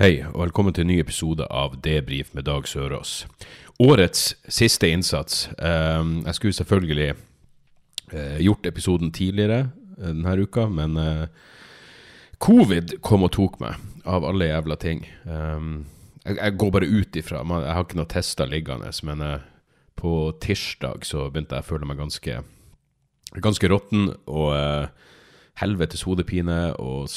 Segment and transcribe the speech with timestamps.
[0.00, 3.26] Hei, og velkommen til en ny episode av Debrif med Dag Sørås.
[3.84, 5.42] Årets siste innsats.
[5.60, 9.58] Ehm, jeg skulle selvfølgelig eh, gjort episoden tidligere
[9.98, 11.26] eh, denne uka, men eh,
[12.40, 13.76] covid kom og tok meg,
[14.08, 15.04] av alle jævla ting.
[15.28, 15.84] Ehm,
[16.24, 19.26] jeg, går bare ut ifra Jeg har ikke noe tester liggende, men
[20.00, 22.40] på tirsdag så begynte jeg å føle meg ganske,
[23.36, 24.14] ganske råtten.
[24.24, 24.88] og...
[25.60, 27.08] eh, helvetes hodepine og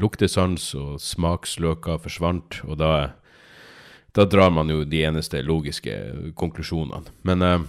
[0.00, 2.92] luktesans og smaksløker forsvant, og da,
[4.16, 7.10] da drar man jo de eneste logiske konklusjonene.
[7.24, 7.68] Men eh,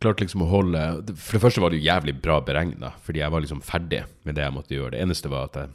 [0.00, 0.82] klarte liksom å holde
[1.16, 4.36] For det første var det jo jævlig bra beregna, fordi jeg var liksom ferdig med
[4.36, 4.94] det jeg måtte gjøre.
[4.96, 5.74] Det eneste var at jeg,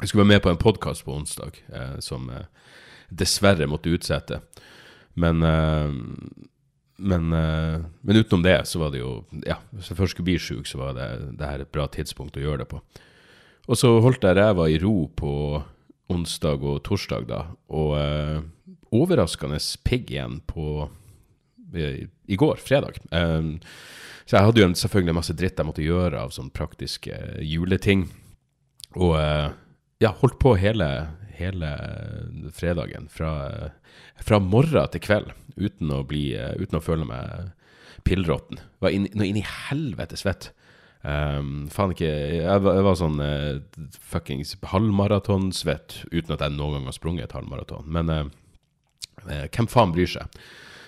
[0.00, 2.46] jeg skulle være med på en podkast på onsdag, eh, som eh,
[3.10, 4.40] dessverre måtte utsette.
[5.16, 5.96] Men eh,
[6.96, 10.38] men, eh, men utenom det, så var det jo Ja, hvis jeg først skulle bli
[10.40, 11.08] sjuk, så var det,
[11.38, 12.80] det her et bra tidspunkt å gjøre det på.
[13.66, 15.32] Og så holdt jeg ræva i ro på
[16.12, 17.42] onsdag og torsdag, da.
[17.74, 18.38] Og eh,
[18.94, 20.86] overraskende pigg igjen på
[21.74, 23.00] i, i går, fredag.
[23.10, 23.56] Um,
[24.26, 28.06] så jeg hadde jo selvfølgelig masse dritt jeg måtte gjøre av sånne praktiske juleting.
[28.96, 29.50] Og eh,
[30.02, 30.88] ja, holdt på hele,
[31.38, 31.70] hele
[32.56, 33.08] fredagen.
[33.12, 33.32] Fra,
[34.24, 35.32] fra morgen til kveld.
[35.56, 37.52] Uten å, bli, eh, uten å føle meg
[38.06, 38.60] pillråtten.
[38.84, 40.50] Var inn, inn i helvete svett.
[41.06, 46.80] Um, faen ikke Jeg var, jeg var sånn uh, fuckings halvmaratonsvett uten at jeg noen
[46.80, 47.86] gang har sprunget et halvmaraton.
[47.86, 48.22] Men uh,
[49.28, 50.40] uh, hvem faen bryr seg?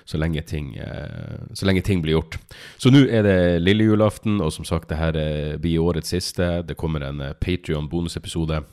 [0.08, 2.38] Så lenge, ting, eh, så lenge ting blir gjort.
[2.80, 6.46] Så nå er det lille julaften, og som sagt, det her eh, blir årets siste.
[6.64, 8.70] Det kommer en eh, Patrion-bonusepisode eh,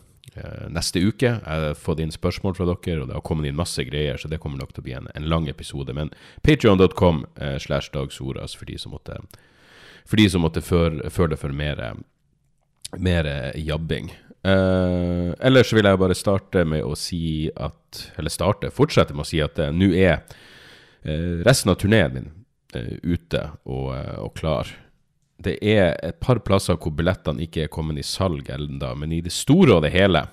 [0.73, 1.29] neste uke.
[1.29, 4.31] Jeg har fått inn spørsmål fra dere, og det har kommet inn masse greier, så
[4.31, 5.95] det kommer nok til å bli en, en lang episode.
[5.95, 6.11] Men
[6.45, 9.21] patrion.com eh, slash dagsoras for de som måtte,
[10.03, 11.81] for de som måtte føle for mer,
[12.99, 14.11] mer jabbing.
[14.45, 19.29] Eh, ellers vil jeg bare starte med å si at Eller starte, fortsette med å
[19.29, 20.19] si at eh, nå er
[21.01, 22.27] eh, resten av turneen min
[22.75, 24.69] eh, ute og, eh, og klar.
[25.45, 29.21] Det er et par plasser hvor billettene ikke er kommet i salg ennå, men i
[29.25, 30.25] det store og det hele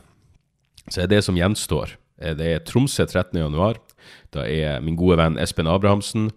[0.91, 1.93] så er det som gjenstår.
[2.21, 3.39] eh, Det er Tromsø 13.
[3.39, 3.79] januar.
[4.35, 6.31] Da er min gode venn Espen Abrahamsen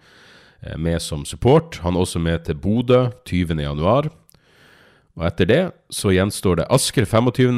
[0.62, 1.80] eh, med som support.
[1.82, 3.56] Han er også med til Bodø 20.
[3.64, 4.12] januar.
[5.16, 7.56] Og etter det så gjenstår det Asker 25.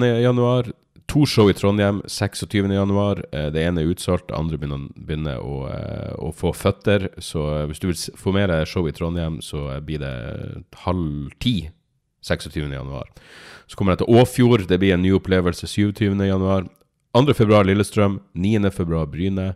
[1.08, 2.74] to show i Trondheim 26.
[2.74, 3.24] januar.
[3.32, 7.10] Eh, Det ene er utsolgt, det andre begynner, å, eh, å få føtter.
[7.20, 11.70] Så eh, hvis du vil få mer show i Trondheim, så blir det halv ti
[12.22, 12.72] 26.
[12.74, 13.08] januar.
[13.68, 16.16] Så kommer jeg til Åfjord, det blir en ny opplevelse 27.
[16.28, 16.68] januar.
[17.16, 17.34] 2.
[17.34, 18.70] februar Lillestrøm, 9.
[18.72, 19.56] februar Bryne.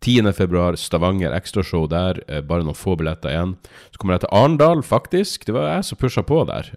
[0.00, 0.32] 10.
[0.32, 2.22] februar Stavanger, ekstrashow der.
[2.48, 3.56] Bare noen få billetter igjen.
[3.92, 5.44] Så kommer jeg til Arendal, faktisk.
[5.44, 6.70] Det var jeg som pusha på der.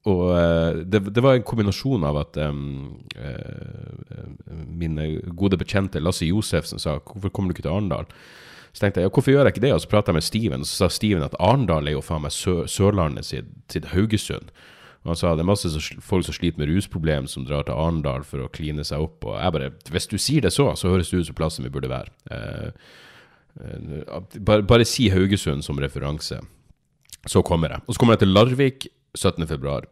[0.00, 6.00] Eh, og uh, det, det var en kombinasjon av at um, uh, mine gode bekjente
[6.00, 8.06] Lasse Josefsen sa 'Hvorfor kommer du ikke til Arendal?'
[8.72, 9.72] Så tenkte jeg ja, hvorfor gjør jeg ikke det?
[9.74, 12.22] Og så prata jeg med Steven, og så sa Steven at Arendal er jo faen
[12.22, 14.52] meg Sø Sørlandet sitt, sitt Haugesund.
[15.02, 15.68] Og han sa det er masse
[16.00, 19.24] folk som sliter med rusproblem, som drar til Arendal for å kline seg opp.
[19.24, 21.72] Og jeg bare Hvis du sier det så, så høres det ut som plassen vi
[21.72, 22.12] burde være.
[22.30, 22.70] Eh,
[23.64, 26.38] eh, bare, bare si Haugesund som referanse.
[27.26, 27.82] Så kommer jeg.
[27.88, 29.46] Og så kommer jeg til Larvik 17.
[29.46, 29.86] februar.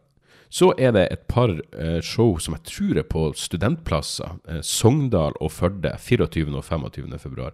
[0.49, 4.39] Så er det et par eh, show som jeg tror er på studentplasser.
[4.49, 6.49] Eh, Sogndal og Førde 24.
[6.57, 7.19] og 25.
[7.21, 7.53] februar.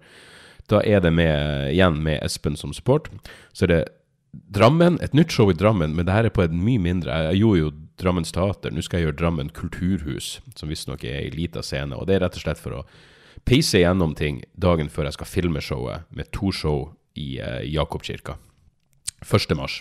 [0.71, 3.11] Da er det med, igjen med Espen som support.
[3.53, 3.83] Så er det
[4.51, 7.37] Drammen, et nytt show i Drammen, men det her er på et mye mindre Jeg
[7.39, 7.69] gjorde jo
[8.01, 11.95] Drammens Teater, nå skal jeg gjøre Drammen Kulturhus, som visstnok er ei lita scene.
[11.95, 12.81] Og det er rett og slett for å
[13.47, 18.35] peise gjennom ting dagen før jeg skal filme showet, med to show i eh, Jakobkirka.
[19.23, 19.56] 1.
[19.56, 19.79] mars.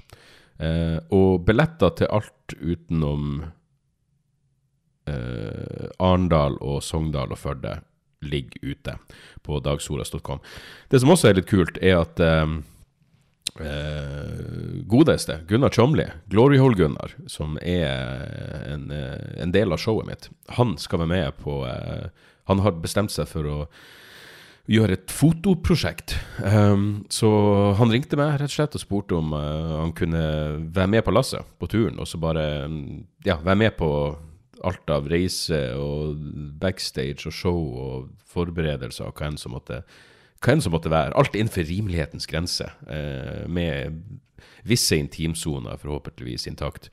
[0.58, 3.40] Eh, og billetter til alt utenom
[5.10, 7.80] eh, Arendal og Sogndal og Førde
[8.24, 8.94] ligger ute
[9.44, 10.40] på dagsoras.com.
[10.88, 12.54] Det som også er litt kult, er at eh,
[13.60, 20.30] eh, godeste Gunnar Tjomli, Glory Hole Gunnar, som er en, en del av showet mitt,
[20.56, 22.08] han skal være med på eh,
[22.44, 23.58] Han har bestemt seg for å
[24.70, 26.14] gjøre et fotoprosjekt.
[26.40, 27.28] Um, så
[27.78, 30.22] han ringte meg rett og slett og spurte om uh, han kunne
[30.72, 32.46] være med på lasset på turen, og så bare
[33.26, 33.90] ja, være med på
[34.64, 36.16] alt av reise og
[36.60, 39.82] backstage og show og forberedelser og hva enn som måtte,
[40.40, 41.12] hva enn som måtte være.
[41.20, 44.00] Alt innenfor rimelighetens grense, uh, med
[44.64, 46.88] visse intimsoner forhåpentligvis intakt.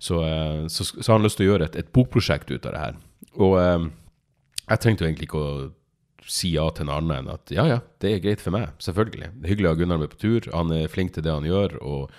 [0.00, 2.72] Så, uh, så, så, har han lyst til å gjøre et, et bokprosjekt ut av
[2.72, 2.98] det her.
[3.36, 5.68] Og jeg trengte jo egentlig ikke å
[6.28, 8.74] si ja til en annen enn at ja, ja, det er greit for meg.
[8.82, 9.30] Selvfølgelig.
[9.32, 10.50] Det er hyggelig å ha Gunnar med på tur.
[10.54, 11.78] Han er flink til det han gjør.
[11.80, 12.12] og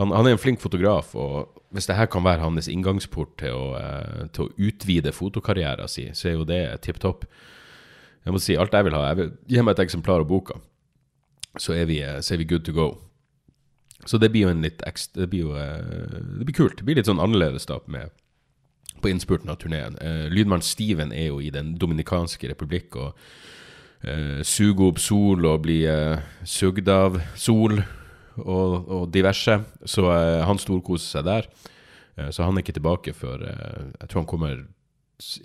[0.00, 3.64] han, han, er en flink fotograf, og hvis dette kan være hans inngangsport til å,
[3.78, 7.26] eh, til å utvide fotokarrieren sin, så er jo det tipp topp.
[8.24, 9.06] Jeg må si alt jeg vil ha.
[9.10, 10.58] Jeg vil, gi meg et eksemplar av boka,
[11.60, 12.88] så er, vi, eh, så er vi good to go.
[14.08, 16.78] Så det blir jo en litt ekstra det, blir jo, eh, det blir kult.
[16.80, 18.10] Det blir litt sånn annerledes da med,
[19.02, 19.98] på innspurten av turneen.
[20.00, 23.18] Eh, lydmann Steven er jo i Den dominikanske republikk og
[24.02, 27.82] eh, suger opp sol og blir eh, sugd av sol
[28.40, 29.58] og, og diverse.
[29.84, 31.48] Så uh, han storkoser seg der.
[32.18, 34.54] Uh, så han er ikke tilbake før uh, Jeg tror han kommer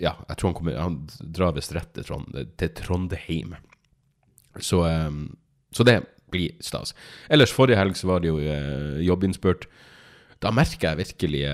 [0.02, 3.56] Ja, jeg tror han kommer Han drar visst rett til, Trond, til Trondheim.
[4.58, 5.36] Så, um,
[5.72, 6.00] så, det
[6.32, 6.94] blir stas.
[7.30, 8.40] Ellers, forrige helg så var det jo
[9.00, 9.64] jobbinnspurt.
[10.42, 11.44] Da merker jeg virkelig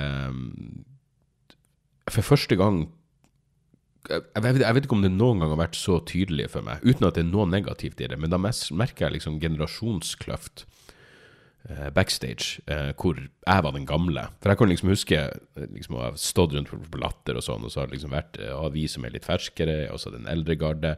[2.10, 2.84] For første gang
[4.04, 6.82] jeg vet, jeg vet, ikke om det noen gang har vært så tydelig for meg,
[6.84, 10.66] uten at det er noe negativt i det, men da merker jeg liksom generasjonskløft
[11.64, 14.26] Eh, backstage, eh, hvor jeg var den gamle.
[14.42, 17.64] For jeg kan liksom huske eh, liksom, å ha stått rundt på Latter og sånn,
[17.64, 20.28] og så har det liksom vært ja, vi som er litt ferskere, og så den
[20.28, 20.92] eldre garde.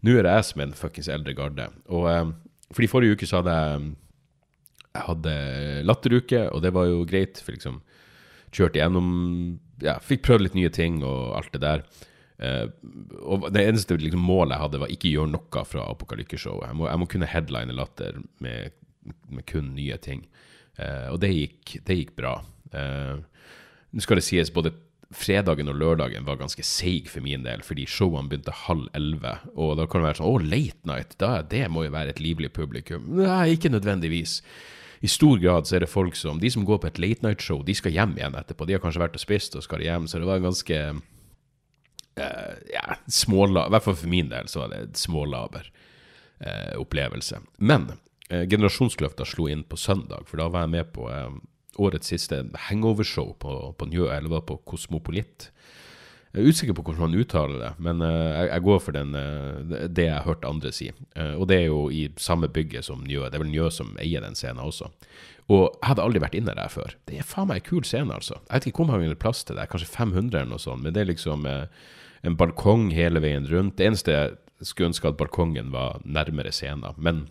[0.00, 1.68] Nå er det jeg som er den fuckings eldre garde.
[1.92, 2.32] Og eh,
[2.72, 3.90] fordi forrige uke så hadde jeg
[4.88, 5.34] jeg hadde
[5.84, 7.42] latteruke, og det var jo greit.
[7.44, 7.82] For liksom
[8.48, 9.10] kjørte igjennom
[9.84, 11.84] Ja, fikk prøvd litt nye ting og alt det der.
[12.38, 12.66] Uh,
[13.26, 16.68] og Det eneste liksom, målet jeg hadde, var ikke gjøre noe fra Apokalykkeshowet.
[16.70, 18.76] Jeg, jeg må kunne headline Latter med
[19.28, 20.26] med kun nye ting.
[20.78, 22.38] Uh, og det gikk, det gikk bra.
[22.74, 23.24] Uh,
[23.88, 24.74] Nå skal det sies, både
[25.16, 29.38] fredagen og lørdagen var ganske seig for min del, fordi showene begynte halv elleve.
[29.56, 32.20] Og da kan det være sånn Å, late night, da, det må jo være et
[32.20, 33.06] livlig publikum.
[33.16, 34.42] Nei, ikke nødvendigvis.
[35.00, 37.62] I stor grad så er det folk som De som går på et late night-show,
[37.64, 38.66] de skal hjem igjen etterpå.
[38.66, 40.80] De har kanskje vært og spist og skal hjem, så det var en ganske
[42.18, 46.74] uh, ja, smålaber I hvert fall for min del så var det et smålaber uh,
[46.80, 47.42] opplevelse.
[47.58, 47.92] Men
[48.32, 51.30] uh, Generasjonskløfta slo inn på søndag, for da var jeg med på uh,
[51.78, 55.52] årets siste hangover-show på, på Njø, eller var på Kosmopolit.
[56.34, 59.86] Jeg er usikker på hvordan man uttaler det, men uh, jeg, går for den, uh,
[59.88, 60.90] det jeg har hørt andre si.
[61.16, 63.24] Uh, og det er jo i samme bygget som Njø.
[63.26, 64.90] Det er vel Njø som eier den scenen også.
[65.48, 66.92] Og jeg hadde aldri vært inne der før.
[67.08, 68.36] Det er faen meg en kul scene, altså.
[68.44, 71.02] Jeg vet ikke hvor mange plass til det, kanskje 500 eller noe sånt, men det
[71.02, 73.78] er liksom en balkong hele veien rundt.
[73.78, 74.36] Det eneste jeg
[74.68, 77.24] skulle ønske at balkongen var nærmere scenen, men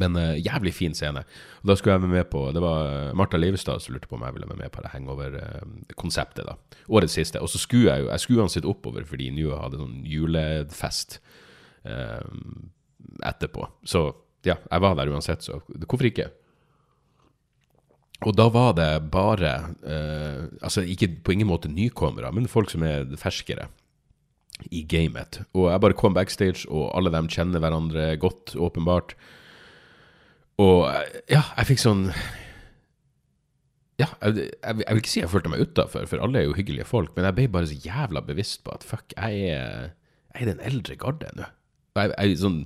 [0.00, 1.22] men uh, jævlig fin scene.
[1.62, 4.18] Og Da skulle jeg være med på Det var uh, Martha Leivestad som lurte på
[4.18, 6.46] om jeg ville være med på det hangover-konseptet.
[6.46, 6.56] da
[6.88, 7.40] Årets siste.
[7.40, 11.20] Og så skulle jeg jo Jeg skulle uansett oppover fordi New hadde sånn julefest
[11.86, 12.24] uh,
[13.22, 13.68] etterpå.
[13.84, 14.10] Så
[14.44, 16.28] ja, jeg var der uansett, så hvorfor ikke?
[18.24, 19.54] Og da var det bare
[20.62, 23.68] Altså ikke på ingen måte nykommere, men folk som er ferskere
[24.70, 25.40] i gamet.
[25.54, 29.14] Og jeg bare kom backstage, og alle dem kjenner hverandre godt, åpenbart.
[30.62, 30.86] Og
[31.30, 32.06] ja, jeg fikk sånn
[33.98, 36.86] Ja, jeg, jeg, vil ikke si jeg følte meg utafor, for alle er jo hyggelige
[36.88, 39.92] folk, men jeg ble bare så jævla bevisst på at fuck, jeg er,
[40.34, 41.46] jeg er den eldre garde nå.
[41.94, 42.64] Jeg, jeg, sånn,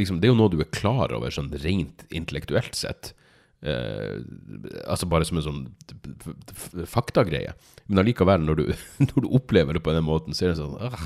[0.00, 3.12] liksom, det er jo noe du er klar over sånn rent intellektuelt sett.
[3.62, 4.24] Uh,
[4.90, 5.60] altså bare som en sånn
[6.88, 7.52] faktagreie.
[7.84, 8.64] Men allikevel, når du,
[9.10, 11.04] når du opplever det på den måten, så er det sånn uh,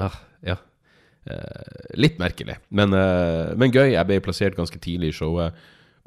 [0.00, 0.69] uh, Ja, Eh,
[2.00, 3.92] litt merkelig, men, eh, men, gøy.
[3.92, 5.56] Jeg ble plassert ganske tidlig i showet,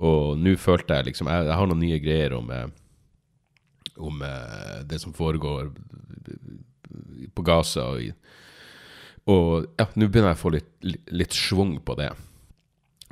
[0.03, 2.67] og nå følte jeg liksom Jeg, jeg har noen nye greier om, eh,
[3.97, 4.23] om
[4.89, 5.69] det som foregår
[7.33, 7.85] på Gaza.
[7.93, 8.13] Og,
[9.29, 10.71] og ja, nå begynner jeg å få litt,
[11.13, 12.09] litt schwung på det.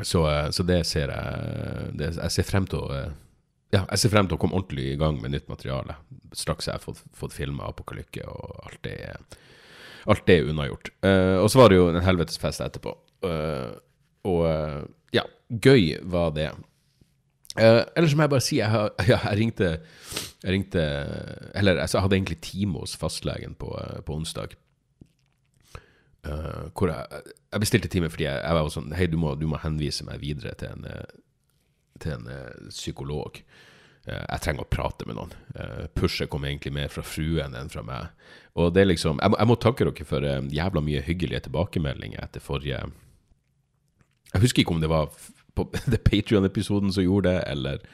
[0.01, 3.01] Så, så, det ser jeg det, Jeg ser frem til å
[3.71, 5.93] ja, jeg ser frem til å komme ordentlig i gang med nytt materiale.
[6.35, 8.97] Straks jeg har fått, fått filma Apokalykke og alt det
[10.09, 10.91] alt det er unnagjort.
[11.05, 12.95] Uh, og så var det jo en helvetesfest etterpå.
[13.25, 13.73] Uh,
[14.27, 14.81] og uh,
[15.13, 15.25] ja,
[15.61, 16.49] gøy var det.
[17.59, 19.69] Uh, ellers må jeg bare si jeg, ja, jeg ringte
[20.39, 20.83] Jeg ringte
[21.51, 23.73] Eller altså, jeg hadde egentlig time hos fastlegen på,
[24.05, 24.55] på onsdag.
[26.23, 27.05] hvor jeg,
[27.51, 30.21] jeg, bestilte time fordi jeg, jeg var sånn Hei, du må, du må, henvise meg
[30.21, 30.87] videre til en,
[31.99, 32.29] til en
[32.69, 33.41] psykolog.
[34.09, 35.33] Eh, jeg trenger å prate med noen.
[35.53, 38.09] Eh, pushet kom egentlig mer fra fruen enn fra meg.
[38.57, 41.45] Og det er liksom Jeg må, jeg må takke dere for eh, jævla mye hyggelige
[41.45, 42.81] tilbakemeldinger etter forrige
[44.33, 45.11] Jeg husker ikke om det var
[45.55, 45.67] på
[46.09, 47.85] Patrion-episoden som gjorde det, eller,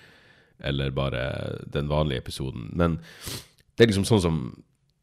[0.60, 1.22] eller bare
[1.66, 2.70] den vanlige episoden.
[2.74, 3.00] Men
[3.76, 4.38] Det er liksom sånn som,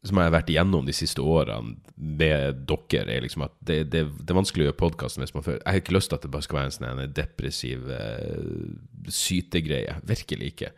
[0.05, 4.03] som jeg har vært igjennom de siste årene med dere, er liksom at det, det,
[4.19, 6.25] det er vanskelig å gjøre podkasten hvis man føler Jeg har ikke lyst til at
[6.25, 9.97] det bare skal være en sånn depressiv eh, sytegreie.
[10.05, 10.71] Virkelig ikke.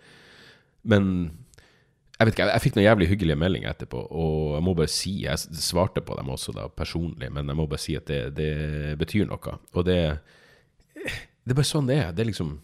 [0.87, 1.09] Men
[2.17, 4.89] jeg vet ikke, jeg, jeg fikk noen jævlig hyggelige meldinger etterpå, og jeg må bare
[4.89, 8.21] si Jeg svarte på dem også da personlig, men jeg må bare si at det,
[8.37, 9.57] det betyr noe.
[9.73, 9.99] Og det,
[10.97, 12.15] det er bare sånn det er.
[12.15, 12.55] Det er liksom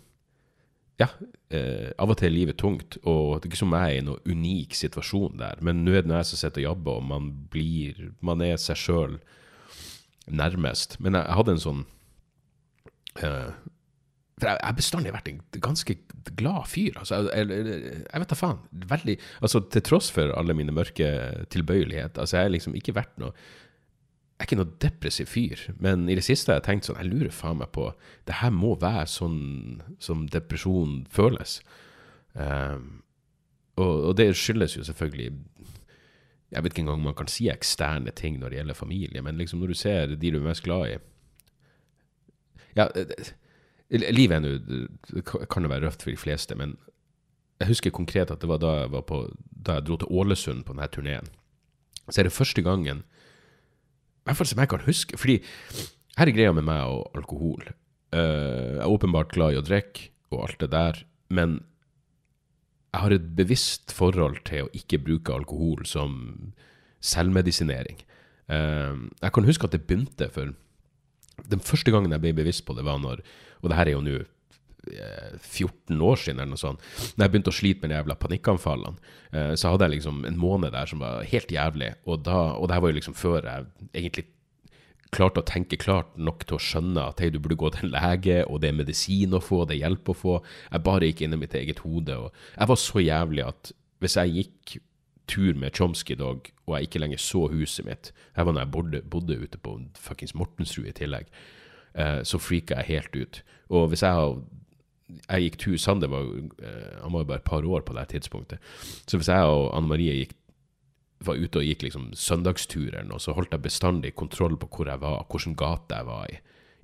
[1.02, 1.08] ja,
[1.50, 4.06] eh, av og til er livet tungt, og det er ikke som jeg er i
[4.06, 5.62] noen unik situasjon der.
[5.66, 8.78] Men nå er det jeg som sitter og jobber, og man blir Man er seg
[8.80, 9.18] sjøl
[10.28, 11.00] nærmest.
[11.00, 11.82] Men jeg, jeg, hadde en sånn
[13.20, 13.50] eh,
[14.38, 15.98] For jeg har bestandig vært en ganske
[16.40, 17.02] glad fyr.
[17.02, 18.64] Altså, jeg, jeg, jeg vet da faen.
[18.94, 21.10] Veldig Altså, til tross for alle mine mørke
[21.54, 23.34] tilbøyeligheter, altså, jeg har liksom ikke vært noe
[24.44, 27.34] er ikke noe depressiv fyr, men i det siste har jeg tenkt sånn Jeg lurer
[27.34, 27.90] faen meg på
[28.28, 29.40] Det her må være sånn
[30.04, 31.62] som depresjon føles.
[32.34, 33.04] Um,
[33.78, 35.32] og, og, det skyldes jo selvfølgelig
[36.54, 39.38] Jeg vet ikke engang om man kan si eksterne ting når det gjelder familie, men
[39.38, 40.98] liksom når du ser de du er mest glad i
[42.78, 42.90] Ja,
[43.94, 46.78] livet er kan jo være røft for de fleste, men
[47.62, 49.20] jeg husker konkret at det var da jeg, var på,
[49.54, 51.30] da jeg dro til Ålesund på denne turneen.
[52.10, 53.04] Så er det første gangen
[54.28, 55.20] hvert fall som jeg kan huske.
[55.20, 55.38] Fordi
[56.18, 57.70] her er greia med meg og alkohol.
[58.14, 61.00] Uh, jeg er åpenbart glad i å drikke og alt det der,
[61.34, 61.60] men
[62.94, 66.54] jeg har et bevisst forhold til å ikke bruke alkohol som
[67.04, 68.04] selvmedisinering.
[68.50, 70.54] Uh, jeg kan huske at det begynte for
[71.50, 73.24] Den første gangen jeg ble bevisst på det, var når
[73.64, 74.20] Og det her er jo nå
[74.84, 76.84] 14 år siden, eller noe sånt,
[77.16, 80.40] når jeg begynte å slite med de jævla panikkanfallene, eh, så hadde jeg liksom en
[80.40, 81.94] måned der som var helt jævlig.
[82.06, 84.28] Og, da, og det her var jo liksom før jeg egentlig
[85.14, 87.94] klarte å tenke klart nok til å skjønne at hei, du burde gå til en
[87.94, 90.38] lege, og det er medisin å få, det er hjelp å få.
[90.72, 92.18] Jeg bare gikk inn i mitt eget hode.
[92.18, 93.74] Og jeg var så jævlig at
[94.04, 94.78] hvis jeg gikk
[95.32, 98.72] tur med Chomsky Dog, og jeg ikke lenger så huset mitt Her var når jeg
[98.74, 101.30] bodde, bodde ute på fuckings Mortensrud i tillegg.
[101.96, 103.40] Eh, så freaka jeg helt ut.
[103.70, 104.36] Og hvis jeg har
[105.22, 108.08] jeg gikk tur Sander var, uh, han var jo bare et par år på det
[108.14, 108.72] tidspunktet.
[109.08, 110.38] Så hvis jeg og Anne Marie gikk,
[111.24, 115.22] var ute og gikk liksom søndagsturer, så holdt jeg bestandig kontroll på hvor jeg var,
[115.32, 116.40] hvilken gate jeg var i.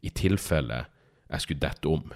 [0.08, 0.86] I tilfelle
[1.28, 2.14] jeg skulle dette om,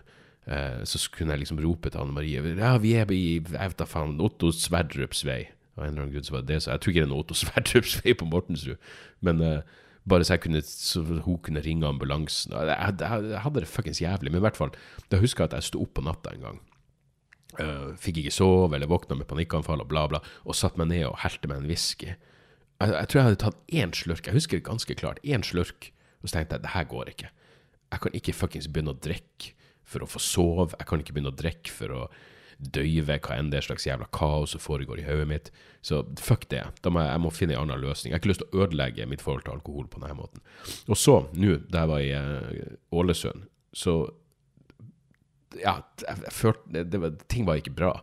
[0.48, 3.86] uh, så kunne jeg liksom rope til Anne Marie Ja, vi er i jeg vet
[3.90, 5.44] faen, Otto Sverdrups vei.
[5.76, 6.64] Av en eller annen grunn så var det det.
[6.64, 8.92] Så jeg tror ikke det er noe Otto Sverdrups vei på Mortensrud.
[9.26, 12.52] Men uh, bare så, kunne, så, hun kunne ringe ambulansen.
[12.52, 14.34] Jeg, jeg, jeg hadde det fuckings jævlig.
[14.34, 14.74] Men i hvert fall,
[15.12, 16.62] da husker jeg at jeg sto opp på natta en gang.
[17.54, 21.06] Uh, fikk ikke sove, eller våkna med panikkanfall og bla, bla, og satte meg ned
[21.06, 22.16] og helte meg en whisky.
[22.82, 25.92] Jeg, jeg, tror jeg hadde tatt én slurk, jeg husker det ganske klart, én slurk,
[26.22, 27.30] og så tenkte jeg det her går ikke.
[27.94, 29.54] Jeg kan ikke fuckings begynne å drikke
[29.86, 32.02] for å få sove, jeg kan ikke begynne å drikke for å
[32.76, 35.52] døyve hva enn det er slags jævla kaos som foregår i hodet mitt.
[35.84, 36.64] Så fuck det.
[36.82, 38.12] Da må jeg, jeg, må finne en annen løsning.
[38.12, 40.44] Jeg har ikke lyst til å ødelegge mitt forhold til alkohol på denne måten.
[40.88, 43.98] Og så, nå da jeg var i uh, Ålesund, så
[45.54, 47.94] Ja, jeg, jeg følte det var, Ting var ikke bra.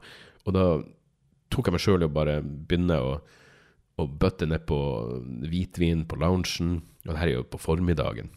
[0.47, 0.67] Og da
[1.51, 3.15] tok jeg meg sjøl i å bare begynne å,
[3.99, 4.79] å bøtte ned på
[5.51, 6.77] hvitvin på loungen.
[7.07, 8.31] Og det her er jo på formiddagen.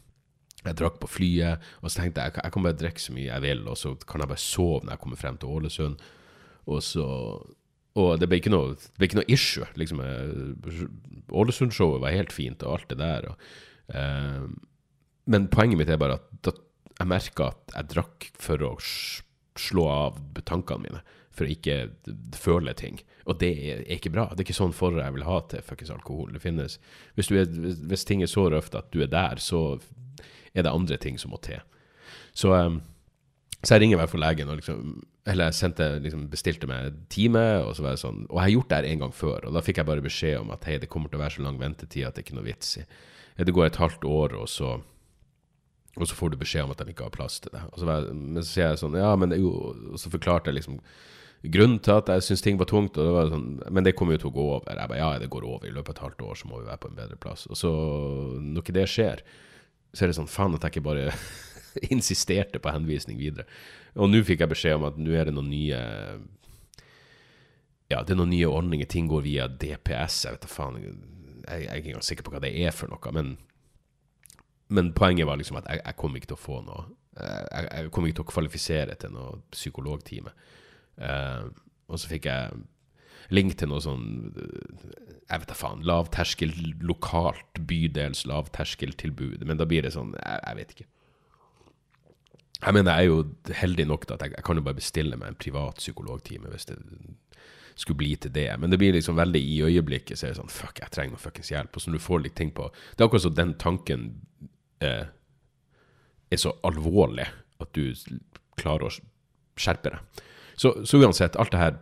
[0.63, 3.43] Jeg drakk på flyet, og så tenkte jeg jeg kan bare drikke så mye jeg
[3.43, 6.03] vil, og så kan jeg bare sove når jeg kommer frem til Ålesund.
[6.71, 7.07] Og så
[7.93, 9.67] Og det ble ikke noe, ble ikke noe issue.
[9.77, 10.85] liksom eh,
[11.29, 13.27] Ålesund-showet var helt fint, og alt det der.
[13.29, 13.35] Og,
[13.93, 14.47] eh,
[15.29, 16.55] men poenget mitt er bare at da,
[16.97, 21.03] jeg merka at jeg drakk for å slå av tankene mine.
[21.33, 21.93] For å ikke
[22.37, 22.99] føle ting.
[23.25, 24.27] Og det er ikke bra.
[24.31, 26.33] Det er ikke sånn forhold jeg vil ha til fuckings alkohol.
[26.33, 26.79] Det finnes
[27.17, 27.49] hvis, er,
[27.89, 29.79] hvis ting er så røft at du er der, så
[30.53, 31.61] er det andre ting som må til.
[32.33, 32.81] Så, um,
[33.63, 36.97] så jeg ringer i hvert fall legen og liksom Eller jeg sendte, liksom, bestilte meg
[37.09, 39.45] time, og så var det sånn Og jeg har gjort det her en gang før,
[39.47, 41.45] og da fikk jeg bare beskjed om at hei, det kommer til å være så
[41.45, 42.83] lang ventetid at det er ikke noe vits i.
[43.37, 44.73] Det går et halvt år, og så
[45.93, 47.61] og så får du beskjed om at de ikke har plass til det.
[47.69, 49.51] Og så, men så sier jeg sånn Ja, men jo
[49.93, 50.79] Og så forklarte jeg liksom
[51.53, 52.97] grunnen til at jeg syntes ting var tungt.
[52.97, 54.77] Og det var sånn, men det kommer jo til å gå over.
[54.79, 55.67] Jeg bare ja, det går over.
[55.67, 57.45] I løpet av et halvt år så må vi være på en bedre plass.
[57.49, 57.71] Og så,
[58.39, 59.23] når ikke det skjer,
[59.93, 61.13] så er det sånn faen at jeg ikke bare
[61.93, 63.45] insisterte på henvisning videre.
[63.93, 65.81] Og nå fikk jeg beskjed om at nå er det noen nye
[67.91, 68.89] Ja, det er noen nye ordninger.
[68.89, 70.23] Ting går via DPS.
[70.25, 70.95] Jeg vet da faen Jeg,
[71.43, 73.13] jeg er ikke engang sikker på hva det er for noe.
[73.13, 73.35] Men,
[74.73, 76.87] men poenget var liksom at jeg, jeg kom ikke til å få noe
[77.19, 80.33] Jeg, jeg kom ikke til å kvalifisere til noe psykologtime.
[80.97, 81.51] Uh,
[81.89, 82.63] og så fikk jeg
[83.33, 84.07] link til noe sånn
[85.29, 85.83] Jeg vet da faen.
[85.87, 86.51] Lavterskel
[86.83, 89.45] lokalt bydels lavterskeltilbud.
[89.47, 90.89] Men da blir det sånn Jeg, jeg vet ikke.
[92.63, 95.17] Jeg mener, jeg er jo heldig nok til at jeg, jeg, kan jo bare bestille
[95.19, 96.77] meg en privat psykologtime hvis det
[97.75, 98.47] skulle bli til det.
[98.59, 101.23] Men det blir liksom veldig i øyeblikket så er det sånn Fuck, jeg trenger noe
[101.23, 101.73] fuckings hjelp.
[101.75, 104.05] Og så når du får litt ting på Det er akkurat som den tanken
[104.83, 105.09] eh,
[106.31, 107.27] er så alvorlig
[107.63, 107.91] at du
[108.59, 108.93] klarer å
[109.59, 110.23] skjerpe deg.
[110.55, 111.79] Så, så uansett, alt det her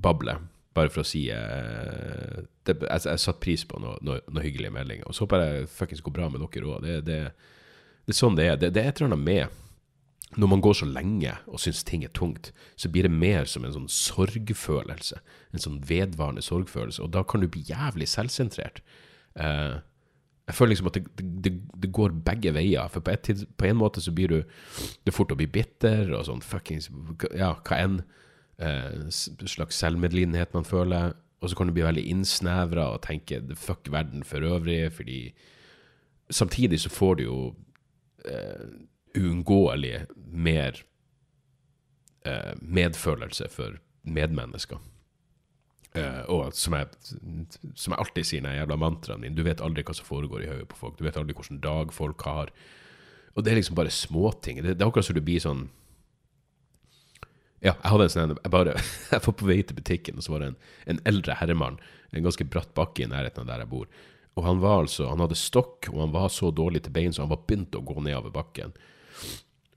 [0.00, 0.40] bablet,
[0.76, 4.74] bare for å si eh, det, jeg, jeg satte pris på noen noe, noe hyggelige
[4.74, 5.08] meldinger.
[5.08, 6.84] Og så håper jeg fuckings går bra med dere òg.
[6.86, 7.18] Det, det,
[8.06, 8.60] det, er sånn det er.
[8.60, 9.58] Det, det er et eller annet med
[10.38, 13.64] når man går så lenge og syns ting er tungt, så blir det mer som
[13.66, 15.18] en sånn sorgfølelse.
[15.50, 17.02] En sånn vedvarende sorgfølelse.
[17.02, 18.78] Og da kan du bli jævlig selvsentrert.
[19.34, 19.80] Eh,
[20.50, 22.86] jeg føler liksom at det, det, det, går begge veier.
[22.94, 24.38] For på, tid, på, en måte så blir du
[25.02, 26.88] Det er fort å bli bitter og sånn fuckings
[27.38, 28.00] Ja, hva enn
[29.48, 31.14] slags selvmedlidenhet man føler.
[31.40, 35.32] Og så kan du bli veldig innsnevra og tenke fuck verden for øvrig, fordi
[36.30, 37.54] Samtidig så får du jo
[38.24, 38.68] eh,
[40.30, 40.78] mer
[42.26, 44.78] eh, medfølelse for medmennesker.
[45.94, 46.86] Eh, og som jeg,
[47.74, 50.44] som jeg, alltid sier når jeg jævla mantraen min, du vet aldri hva som foregår
[50.44, 50.98] i hodet på folk.
[50.98, 52.54] Du vet aldri hvilken dag folk har.
[53.34, 54.62] Og det er liksom bare småting.
[54.62, 55.66] Det, det er akkurat som du blir sånn
[57.60, 58.76] Ja, jeg hadde en sånn Jeg bare,
[59.12, 60.60] jeg var på vei til butikken, og så var det en,
[60.94, 63.86] en eldre herremann, en ganske bratt bakke i nærheten av der jeg bor.
[64.38, 67.24] Og han var altså, han hadde stokk, og han var så dårlig til bein, så
[67.24, 68.72] han var begynt å gå nedover bakken.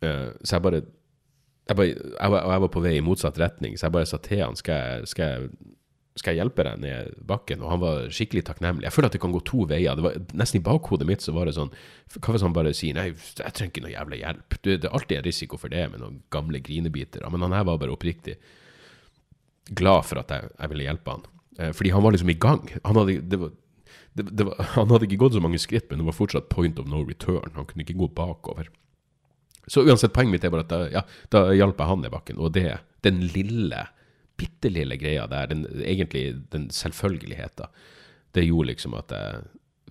[0.04, 3.78] Uh, så jeg bare jeg, bare, jeg, var, jeg var på vei i motsatt retning,
[3.78, 5.76] så jeg bare sa til han skal jeg, skal jeg,
[6.20, 7.64] skal jeg hjelpe deg ned bakken?
[7.66, 8.86] Og han var skikkelig takknemlig.
[8.86, 9.98] Jeg føler at det kan gå to veier.
[9.98, 11.72] Det var Nesten i bakhodet mitt så var det sånn
[12.20, 14.58] Hva hvis han bare sier nei, jeg trenger ikke noe jævla hjelp?
[14.60, 17.26] Du, det er alltid en risiko for det med noen gamle grinebiter.
[17.34, 18.38] Men han her var bare oppriktig
[19.74, 21.26] glad for at jeg, jeg ville hjelpe han.
[21.58, 22.62] Uh, fordi han var liksom i gang.
[22.84, 23.58] Han hadde, det var,
[24.14, 26.78] det, det var, han hadde ikke gått så mange skritt, men det var fortsatt point
[26.82, 27.56] of no return.
[27.58, 28.70] Han kunne ikke gå bakover.
[29.66, 32.38] Så uansett, poenget mitt er bare at da, ja, da hjalp jeg han ned bakken.
[32.38, 32.68] Og det,
[33.06, 33.86] den lille,
[34.44, 37.72] bitte lille greia der, den, egentlig den selvfølgeligheten,
[38.36, 39.44] det gjorde liksom at jeg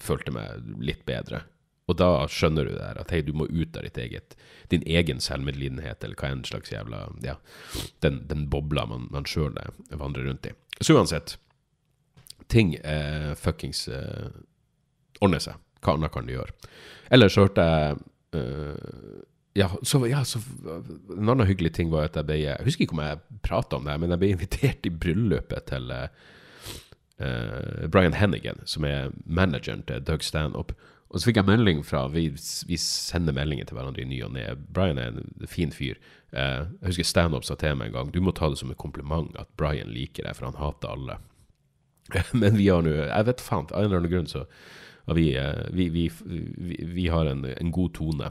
[0.02, 1.44] følte meg litt bedre.
[1.90, 4.36] Og da skjønner du der, at hei, du må ut av ditt eget,
[4.70, 7.36] din egen selvmedlidenhet, eller hva enn slags jævla Ja,
[8.04, 9.56] den, den bobla man, man sjøl
[9.90, 10.54] vandrer rundt i.
[10.80, 11.36] Så uansett,
[12.52, 14.30] ting eh, fuckings eh,
[15.20, 15.58] ordner seg.
[15.82, 16.54] Hva annet kan du gjøre?
[17.12, 18.00] Ellers hørte jeg
[18.38, 19.20] eh,
[19.54, 20.40] ja, så, ja, så
[21.16, 23.88] En annen hyggelig ting var at jeg ble Jeg husker ikke om jeg prata om
[23.88, 26.06] det, men jeg ble invitert i bryllupet til uh,
[27.92, 30.74] Brian Hennigan, som er manageren til Doug Stanhope.
[31.12, 32.30] Og så fikk jeg melding fra Vi,
[32.66, 34.46] vi sender meldinger til hverandre i ny og ne.
[34.72, 36.00] Brian er en fin fyr.
[36.32, 38.80] Uh, jeg husker Stanhope sa til meg en gang Du må ta det som et
[38.80, 41.18] kompliment at Brian liker deg, for han hater alle.
[42.40, 44.46] men vi har nå Jeg vet faen, av en eller annen grunn så
[45.12, 45.32] vi,
[45.74, 46.10] vi, vi,
[46.94, 48.28] vi, har en, en god tone.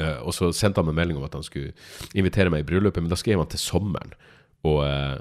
[0.00, 1.74] Uh, og så sendte han meg melding om at han skulle
[2.16, 4.14] invitere meg i bryllupet, men da skrev han til sommeren.
[4.64, 5.18] Og, uh,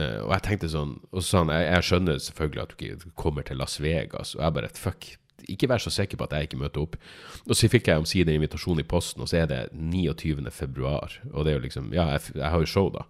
[0.00, 2.76] uh, og jeg tenkte sånn Og så sa han jeg, jeg, skjønner selvfølgelig at du
[2.76, 4.32] ikke kommer til Las Vegas.
[4.38, 5.10] Og jeg bare fuck,
[5.52, 6.96] ikke vær så sikker på at jeg ikke møter opp.
[7.44, 10.40] Og så fikk jeg omsider invitasjon i posten, og så er det 29.
[10.54, 11.18] februar.
[11.34, 13.04] Og det er jo liksom Ja, jeg, jeg har jo show, da.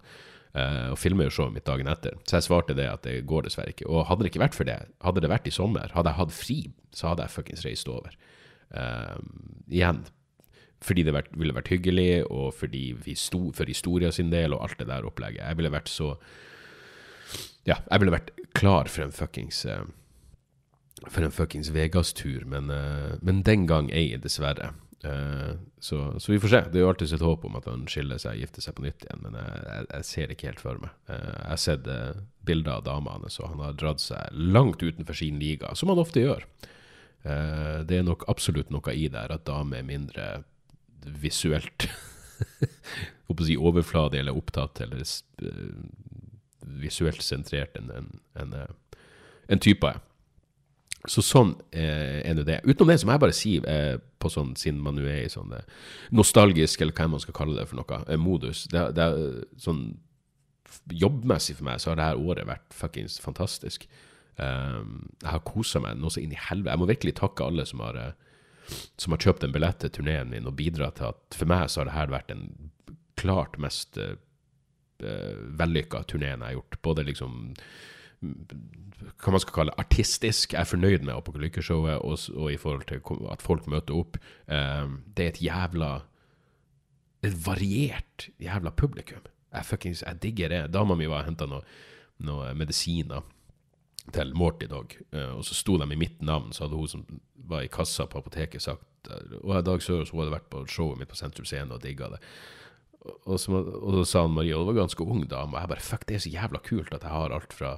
[0.91, 2.17] og filmer jo showet mitt dagen etter.
[2.27, 3.87] Så jeg svarte det at det går dessverre ikke.
[3.87, 6.35] Og hadde det ikke vært for det, hadde det vært i sommer, hadde jeg hatt
[6.35, 6.59] fri,
[6.91, 8.17] så hadde jeg fuckings reist over.
[9.69, 10.03] igjen
[10.83, 14.79] fordi det ville vært hyggelig, og fordi vi sto for historia sin del, og alt
[14.81, 15.45] det der opplegget.
[15.45, 16.15] Jeg ville vært så
[17.63, 19.85] Ja, jeg ville vært klar for en fuckings uh,
[21.07, 24.73] For en fuckings Vegas-tur, men, uh, men, den gang ei, dessverre.
[25.03, 26.61] Uh, så, så, vi får se.
[26.71, 28.85] Det er jo alltid et håp om at han skiller seg og gifter seg på
[28.85, 30.93] nytt igjen, men jeg, jeg, ser det ikke helt for meg.
[31.07, 31.89] jeg har sett
[32.47, 36.23] bilder av hans, og han har dratt seg langt utenfor sin liga, som han ofte
[36.23, 36.47] gjør.
[37.23, 40.31] det er nok absolutt noe i der at damer er mindre
[41.05, 41.87] visuelt
[43.43, 45.83] si overfladig eller opptatt eller uh,
[46.83, 48.53] visuelt sentrert enn en, en,
[49.47, 50.01] en, type er.
[51.09, 52.61] Så sånn eh, er nå det.
[52.63, 55.31] Utenom det så må jeg bare si, eh, på sånn, siden man nå er i
[55.31, 55.65] sånn eh,
[56.15, 59.09] nostalgisk, eller hva man skal kalle det for noe, eh, modus det, det
[59.63, 59.85] sånn
[60.89, 63.83] Jobbmessig for meg så har det her året vært fuckings fantastisk.
[64.41, 66.73] Um, jeg har kosa meg noe så inn i helvete.
[66.73, 68.31] Jeg må virkelig takke alle som har uh,
[68.97, 71.81] som har kjøpt en billett til turneen min og bidratt til at for meg så
[71.81, 72.45] har det her vært den
[73.19, 74.15] klart mest uh,
[75.59, 76.79] vellykka turneen jeg har gjort.
[76.85, 77.51] Både liksom
[78.23, 80.53] hva man skal kalle artistisk.
[80.53, 83.01] Jeg er fornøyd med Apokalykkeshowet, og, og i forhold til
[83.33, 84.19] at folk møter opp.
[84.47, 85.93] Um, det er et jævla
[87.23, 89.23] Et variert jævla publikum.
[89.53, 90.73] Jeg, fucking, jeg digger det.
[90.73, 91.63] Dama mi var og henta noen
[92.23, 93.23] noe medisiner
[94.11, 97.05] til Morty Dog, uh, og så sto de i mitt navn, så hadde hun som
[97.47, 98.89] var i kassa på apoteket, sagt
[99.43, 102.21] Og Dag Sørås hun hadde vært på showet mitt på Sentrum Scene og digga det.
[103.03, 105.71] og, så, og så sa han Maria, og det var ganske ung dame, og jeg
[105.73, 107.73] bare fuck, det er så jævla kult at jeg har alt fra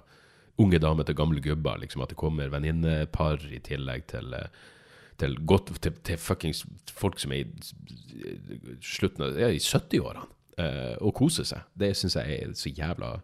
[0.61, 4.47] unge damer til gamle gubber, liksom, at det kommer venninnepar i tillegg til eh,
[5.17, 10.25] til, godt, til, til fuckings folk som er i slutten av ja, i 70-årene,
[10.61, 11.65] eh, og koser seg.
[11.77, 13.15] Det syns jeg er så jævla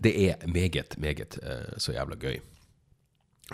[0.00, 2.38] Det er meget, meget eh, så jævla gøy.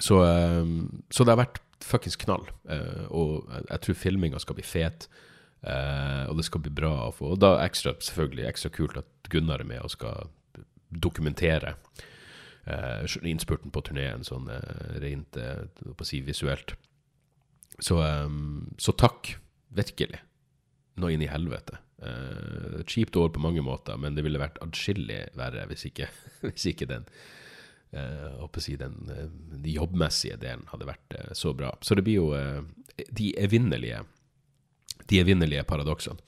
[0.00, 0.66] Så, eh,
[1.10, 2.46] så det har vært fuckings knall.
[2.70, 5.08] Eh, og jeg, tror filminga skal bli fet.
[5.58, 9.80] Og det skal bli bra Og da ekstra, selvfølgelig ekstra kult at Gunnar er med
[9.82, 10.28] og skal
[10.88, 11.74] dokumentere
[13.26, 14.46] innspurten på turneen, sånn
[15.02, 15.34] rent
[16.06, 16.76] si visuelt.
[17.80, 17.98] Så,
[18.78, 19.32] så takk,
[19.74, 20.22] virkelig.
[20.94, 21.80] Nå inn i helvete.
[21.98, 26.06] Uh, kjipt år på mange måter, men det ville vært adskillig verre hvis ikke,
[26.46, 27.08] hvis ikke den
[27.96, 31.72] uh, si den, den, jobbmessige delen hadde vært så bra.
[31.82, 32.30] Så det blir jo
[33.14, 34.04] de evinnelige
[35.08, 36.18] de evinnelige paradoksene.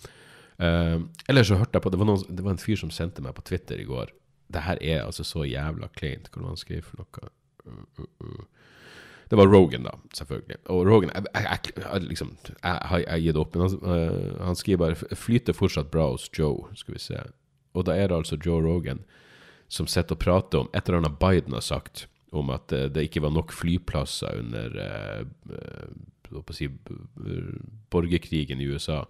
[0.61, 3.25] Uh, ellers så hørte jeg på det var, noen, det var, en fyr som sendte
[3.25, 4.13] meg på Twitter i går.
[4.51, 6.29] Det her er altså så jævla kleint.
[6.31, 7.31] Hva var han skrev for noe?
[9.31, 9.39] Uh, uh, uh.
[9.39, 10.57] Det var Rogan, da, selvfølgelig.
[10.67, 13.55] Og Rogan Jeg, jeg, jeg, liksom, jeg har gitt opp.
[13.55, 17.23] Men han, han, skriver bare 'flyter fortsatt bra hos Joe', skal vi se.
[17.75, 19.05] Og da er det altså Joe Rogan
[19.71, 23.23] som sitter og prater om et eller annet Biden har sagt, om at det ikke
[23.23, 26.69] var nok flyplasser under uh, si,
[27.91, 29.05] borgerkrigen i USA.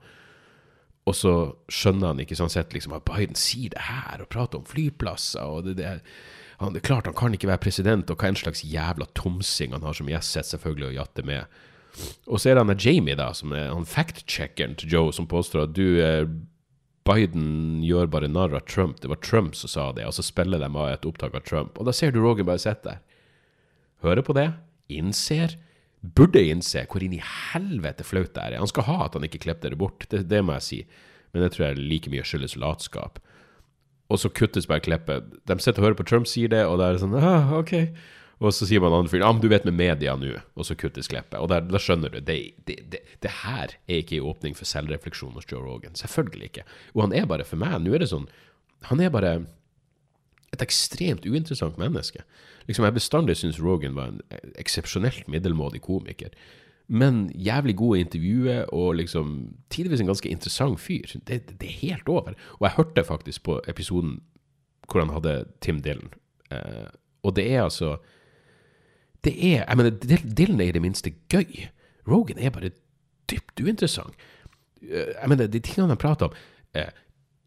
[1.08, 1.32] Og så
[1.72, 5.42] skjønner han ikke sånn sett liksom, at Biden sier det her og prater om flyplasser.
[5.42, 6.00] og det, det,
[6.60, 9.74] han, det er klart han kan ikke være president, og hva en slags jævla tomsing
[9.76, 11.60] han har som gjest, selvfølgelig å jatte med.
[12.28, 15.64] Og så er det han Jamie, da, som er han fact-checkeren til Joe, som påstår
[15.64, 16.28] at du eh,
[17.08, 19.00] Biden gjør bare narr av Trump.
[19.02, 21.80] Det var Trump som sa det, og så spiller de av et opptak av Trump.
[21.80, 23.02] Og da ser du Rogan bare sitte der.
[24.04, 24.50] Hører på det,
[24.92, 25.58] innser
[26.00, 28.58] burde innse hvor inn i helvete flaut det er.
[28.60, 30.80] Han skal ha at han ikke klippet det bort, det, det, må jeg si.
[31.32, 33.20] Men det tror jeg like mye skyldes latskap.
[34.10, 35.36] Og så kuttes bare klippet.
[35.46, 37.74] De sitter og hører på Trump sier det, og da er det sånn ah, ok.
[38.40, 40.74] Og så sier man andre fyren ja, men du vet med media nå, og så
[40.78, 41.36] kuttes klippet.
[41.38, 45.36] Og da skjønner du, det, det, det, det, her er ikke en åpning for selvrefleksjon
[45.36, 45.98] hos Joe Rogan.
[45.98, 46.64] Selvfølgelig ikke.
[46.96, 48.30] Og han er bare, for meg, nå er det sånn
[48.88, 49.34] Han er bare
[50.50, 52.24] et ekstremt uinteressant menneske.
[52.66, 56.32] Liksom, jeg bestandig syns Rogan var en eksepsjonelt middelmådig komiker.
[56.90, 61.06] Men jævlig god i intervjuet, og liksom tidvis en ganske interessant fyr.
[61.26, 62.34] Det, det, er helt over.
[62.58, 64.18] Og jeg hørte faktisk på episoden
[64.90, 66.10] hvor han hadde Tim Dylan.
[66.50, 66.88] Eh,
[67.22, 67.96] og det er altså
[69.24, 69.90] Det er Jeg mener,
[70.38, 71.68] Dylan er i det minste gøy.
[72.08, 72.70] Rogan er bare
[73.30, 74.14] dypt uinteressant.
[74.82, 76.34] Eh, jeg mener, de tingene han prater om
[76.74, 76.90] eh,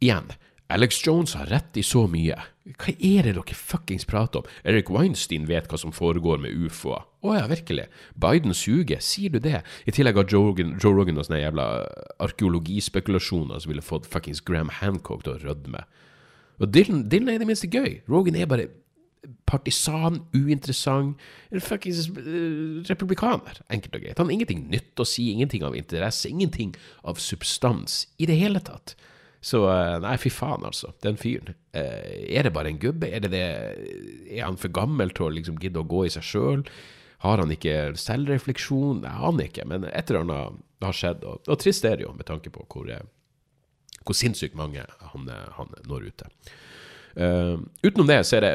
[0.01, 0.32] Igjen,
[0.71, 2.38] Alex Jones har rett i så mye.
[2.80, 4.52] Hva er det dere fuckings prater om?
[4.63, 7.04] Eric Weinstein vet hva som foregår med ufoer.
[7.23, 7.89] Å ja, virkelig?
[8.19, 9.62] Biden suger, sier du det?
[9.86, 11.67] I tillegg har Joe Rogan, og sånne jævla
[12.23, 15.84] arkeologispekulasjoner som ville fått fuckings Graham Hancock til å rødme.
[16.62, 17.99] Og Dylan, Dylan er i det minste gøy.
[18.08, 18.71] Rogan er bare
[19.47, 21.19] partisan, uinteressant,
[21.63, 24.19] fuckings uh, republikaner, enkelt og greit.
[24.19, 26.73] Han har ingenting nytt å si, ingenting av interesse, ingenting
[27.08, 28.95] av substans i det hele tatt.
[29.43, 30.93] Så eh, nei, fy faen, altså.
[31.03, 31.56] Den fyren.
[31.75, 33.10] Eh, er det bare en gubbe?
[33.12, 33.45] Er, det det,
[34.32, 36.63] er han for gammel til å liksom gidde å gå i seg sjøl?
[37.25, 39.03] Har han ikke selvrefleksjon?
[39.03, 41.25] Jeg aner ikke, men et eller annet har skjedd.
[41.27, 43.03] Og, og trist er det jo, med tanke på hvor, eh,
[44.03, 45.27] hvor sinnssykt mange han,
[45.58, 46.56] han når ut til.
[47.13, 48.53] Uh, utenom det så er det,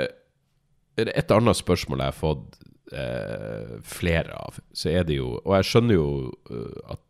[0.98, 2.57] er det, et annet spørsmål jeg har fått
[2.90, 4.57] uh, flere av.
[4.74, 6.09] Så er det jo Og jeg skjønner jo
[6.51, 7.05] uh, at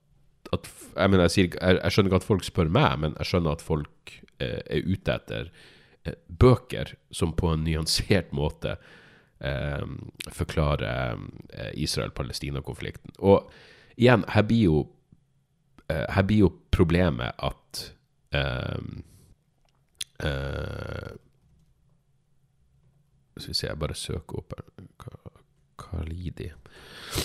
[0.55, 3.31] at, jeg, mener, jeg, sier, jeg, jeg, skjønner ikke at folk spør meg, men jeg
[3.31, 5.51] skjønner at folk eh, er ute etter
[6.05, 8.77] eh, bøker som på en nyansert måte
[9.45, 9.85] eh,
[10.35, 11.21] forklarer
[11.75, 13.17] Israel-Palestina-konflikten.
[13.19, 13.51] Og
[13.99, 14.81] igjen, her blir jo,
[15.89, 17.85] eh, her blir jo problemet at
[18.33, 18.83] eh,
[23.39, 24.65] Skal vi se, jeg bare søker opp her.
[25.79, 26.51] Khalidi.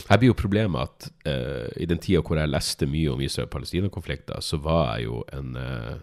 [0.07, 4.39] Her blir jo problemet at uh, i den tida hvor jeg leste mye om Israel-Palestina-konflikter,
[4.41, 5.95] så var jeg jo en uh,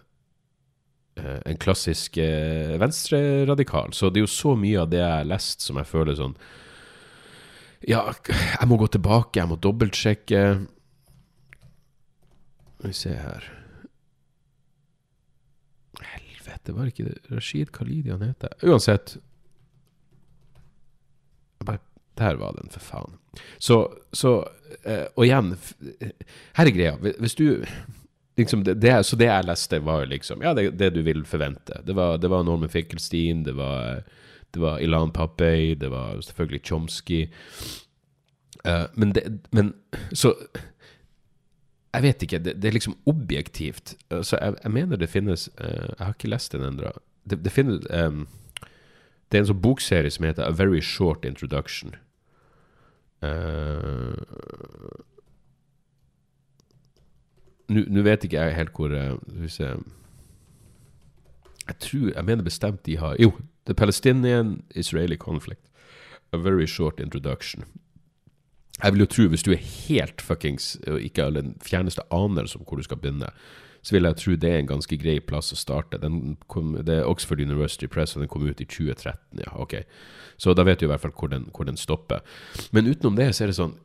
[1.21, 3.93] en klassisk uh, venstreradikal.
[3.93, 6.37] Så det er jo så mye av det jeg har lest som jeg føler sånn
[7.87, 10.43] Ja, jeg må gå tilbake, jeg må dobbeltsjekke.
[12.77, 13.49] Skal vi se her
[16.01, 18.53] Helvete, var det ikke Rashid Khalidi han heter?
[18.65, 19.17] Uansett.
[22.19, 23.17] Der var den, for faen.
[23.59, 24.33] Så, så
[24.85, 25.55] uh, Og igjen,
[26.57, 26.95] her er greia.
[26.99, 27.63] Hvis du
[28.37, 31.81] liksom det, det, Så det jeg leste, var liksom Ja, det, det du vil forvente.
[31.85, 34.03] Det var, det var Norman Finkelstein, det var,
[34.51, 37.27] det var Ilan Papey, det var selvfølgelig Chomsky.
[38.67, 39.13] Uh, men,
[39.51, 39.73] men
[40.13, 40.35] så
[41.93, 42.39] Jeg vet ikke.
[42.39, 43.95] Det, det er liksom objektivt.
[44.21, 46.91] Så jeg, jeg mener det finnes uh, Jeg har ikke lest den ennå.
[47.29, 48.27] Det, det finnes um,
[49.31, 51.95] Det er en sånn bokserie som heter A Very Short Introduction.
[53.21, 54.17] Uh,
[57.71, 59.13] Nå vet ikke jeg helt hvor uh,
[59.47, 59.91] Skal vi
[61.67, 63.31] Jeg tror Jeg mener bestemt de har Jo,
[63.69, 65.61] The Palestinian-Israeli Conflict.
[66.33, 67.63] A Very Short Introduction.
[68.83, 72.57] Jeg vil jo tro, hvis du er helt fuckings og ikke har den fjerneste anelse
[72.57, 73.29] om hvor du skal begynne,
[73.81, 75.99] så vil jeg tro det er en ganske grei plass å starte.
[76.51, 79.41] Kom, det er Oxford University Press, og den kom ut i 2013.
[79.41, 79.81] ja, ok.
[80.37, 82.21] Så da vet du i hvert fall hvor den, hvor den stopper.
[82.71, 83.77] Men utenom det så er det sånn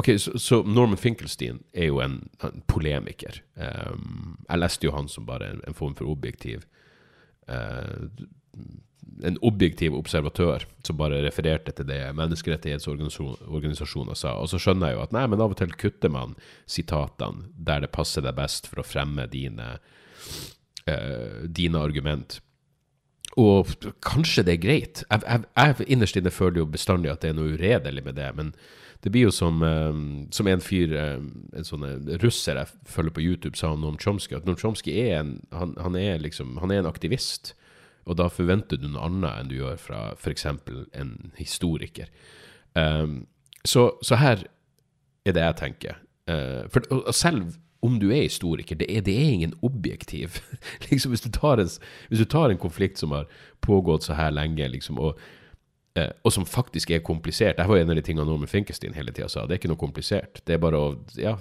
[0.00, 3.42] Ok, så, så, Norman Finkelstein er jo en, en polemiker.
[3.60, 6.64] Um, jeg leste jo han som bare en, en form for objektiv
[7.52, 8.08] uh,
[9.22, 14.34] En objektiv observatør som bare refererte til det menneskerettighetsorganisasjoner sa.
[14.40, 16.34] Og så skjønner jeg jo at nei, men av og til kutter man
[16.66, 19.76] sitatene der det passer deg best for å fremme dine,
[20.88, 22.40] uh, dine argument.
[23.38, 23.70] Og
[24.04, 25.04] kanskje det er greit.
[25.06, 28.30] Jeg, jeg, jeg innerst inne føler jo bestandig at det er noe uredelig med det.
[28.36, 28.54] men
[29.02, 31.26] det blir jo som, um, som en fyr, um,
[31.58, 31.86] en sånn
[32.22, 35.98] russer jeg følger på YouTube, sa om Chomsky, at Noam Chomsky er en, han, han,
[35.98, 37.56] er liksom, han er en aktivist.
[38.04, 40.46] Og da forventer du noe annet enn du gjør fra f.eks.
[40.46, 42.10] en historiker.
[42.74, 43.26] Um,
[43.64, 44.46] så, så, her
[45.26, 46.00] er det jeg tenker.
[46.30, 50.40] Uh, for, og selv om du er historiker, det er, det er ingen objektiv.
[50.90, 51.70] liksom hvis du, en,
[52.08, 55.18] hvis du, tar en, konflikt som har pågått så her lenge, liksom, og
[55.98, 57.58] uh, og som faktisk er komplisert.
[57.58, 59.46] Det var en av de tingene Norman Finkestein hele tida sa.
[59.46, 60.42] Det er ikke noe komplisert.
[60.46, 61.36] Det er bare å ja,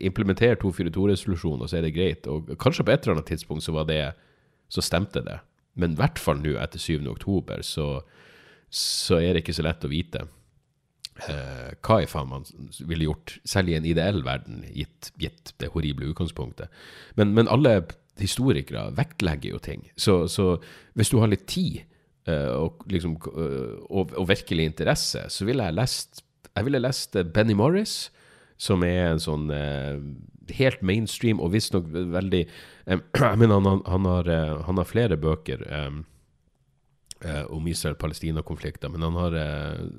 [0.00, 2.26] implementere 242-resolusjonen, og så er det greit.
[2.26, 4.00] Og kanskje på et eller annet tidspunkt så var det
[4.68, 5.36] Så stemte det.
[5.76, 7.04] Men i hvert fall nå etter 7.
[7.12, 8.00] oktober så,
[8.72, 10.24] så er det ikke så lett å vite
[11.28, 12.46] eh, hva i faen man
[12.80, 16.72] ville gjort, selv i en ideell verden, gitt, gitt det horrible utgangspunktet.
[17.20, 17.82] Men, men alle
[18.16, 19.84] historikere vektlegger jo ting.
[20.00, 20.54] Så, så
[20.96, 21.84] hvis du har litt tid
[22.26, 26.22] Eh, og, liksom, eh, og, og, virkelig interesse, så ville jeg lest
[26.56, 28.10] Jeg ville lest Benny Morris,
[28.56, 29.98] som er en sånn eh,
[30.56, 34.30] helt mainstream og visstnok veldig eh, Jeg mener, han, han, har,
[34.68, 35.90] han, har, flere bøker eh,
[37.52, 39.36] om Israel-Palestina-konflikter, men han har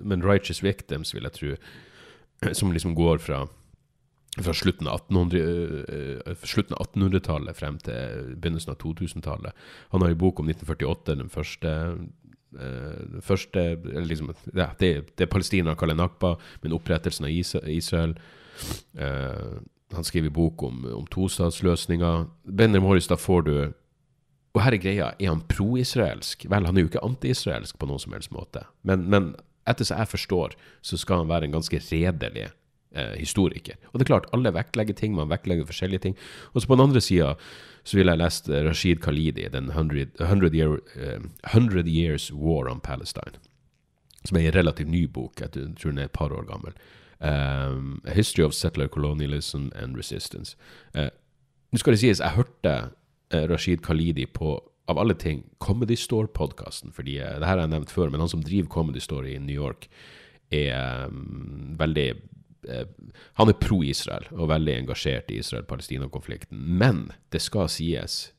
[0.06, 1.56] Men Righteous Victims, vil jeg tro,
[2.60, 3.48] som liksom går fra
[4.38, 9.63] fra slutten av 1800-tallet 1800 frem til begynnelsen av 2000-tallet.
[9.96, 11.72] Han har en bok om 1948, den første
[12.56, 13.63] uh, første
[14.08, 18.17] liksom, ja, det, det Palestina kaller Nakba, men opprettelsen av Israel.
[18.98, 19.60] Uh,
[19.96, 22.28] han skriver bok om, om tostatsløsninga.
[22.43, 23.54] Benjamin Morris, da får du
[24.56, 26.48] Og her er greia, er han pro-israelsk?
[26.50, 28.63] Vel, han er jo ikke anti-israelsk på noen som helst måte.
[28.82, 29.36] Men, men
[29.70, 33.78] etter som jeg forstår, så skal han være en ganske redelig eh, historiker.
[33.91, 36.17] Og det er klart, alle vektlegger ting, man vektlegger forskjellige ting.
[36.54, 37.36] Og så på den andre sida
[37.84, 41.22] så ville jeg lest eh, Rashid Khalidi, den 100, 100, year, eh,
[41.54, 43.38] 100 Years War on Palestine.
[44.26, 45.41] Som er en relativt ny bok.
[45.41, 46.74] Jeg tror den er et par år gammel.
[47.20, 50.56] Um, A History of Settler Colonialism and Resistance.
[50.94, 51.10] Uh,
[51.72, 52.74] Nå skal det sies, jeg hørte
[53.34, 54.56] uh, Rashid Khalidi på,
[54.88, 56.94] av alle ting, Comedy Store-podkasten.
[56.94, 59.40] fordi uh, det her har jeg nevnt før, men han som driver Comedy Store i
[59.40, 59.90] New York,
[60.52, 62.14] er um, veldig
[62.70, 62.88] Eh,
[63.34, 66.60] han er pro-Israel og veldig engasjert i Israel-Palestina-konflikten.
[66.60, 68.32] Men det skal sies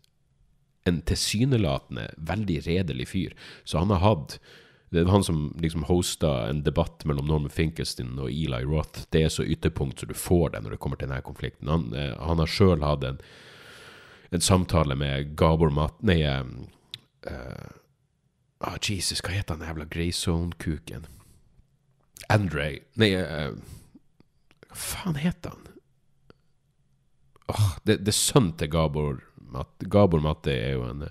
[0.88, 3.36] en tilsynelatende veldig redelig fyr.
[3.64, 4.38] Så han har hatt
[4.90, 9.04] Det var han som liksom hosta en debatt mellom Norman Finkelstein og Eli Roth.
[9.12, 11.68] Det er så ytterpunkt så du får det når det kommer til denne konflikten.
[11.68, 13.20] Han, eh, han har sjøl hatt en,
[14.30, 16.00] en, samtale med Gabor Mat...
[16.00, 16.48] Nei uh,
[18.64, 21.04] oh, Jesus, hva heter han jævla Greyzone-kuken?
[22.32, 22.70] Andre
[23.00, 23.52] Nei uh,
[24.68, 25.64] hva faen heter han?
[27.48, 29.20] Oh, det, det, er sønnen til Gabor
[29.52, 29.88] Matte.
[29.88, 31.10] Gabor Matte er jo en,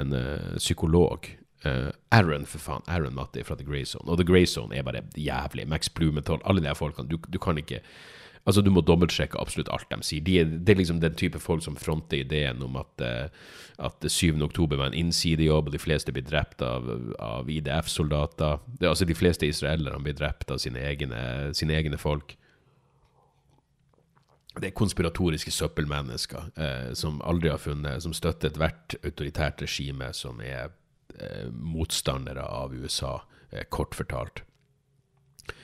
[0.00, 1.28] en uh, psykolog.
[1.66, 2.82] Uh, Aaron, for faen.
[2.90, 4.08] Aaron Matti fra The Grey Zone.
[4.10, 5.68] Og The Grey Zone er bare jævlig.
[5.68, 7.08] Max Blumenthal, alle de her folkene.
[7.08, 7.82] Du, du kan ikke
[8.42, 10.22] Altså, du må dobbeltsjekke absolutt alt de sier.
[10.26, 14.10] De er, det er liksom den type folk som fronter ideen om at, uh, at
[14.10, 14.34] 7.
[14.42, 16.88] oktober var en innsidejobb, og de fleste blir drept av,
[17.22, 18.58] av IDF-soldater.
[18.80, 21.22] Altså, de fleste israelerne blir drept av sine egne,
[21.54, 22.34] sine egne folk
[24.60, 30.42] det er konspiratoriske søppelmennesker eh, som aldri har funnet Som støtter ethvert autoritært regime som
[30.44, 30.74] er
[31.52, 33.20] motstandere av USA,
[33.50, 34.42] eh, kort fortalt.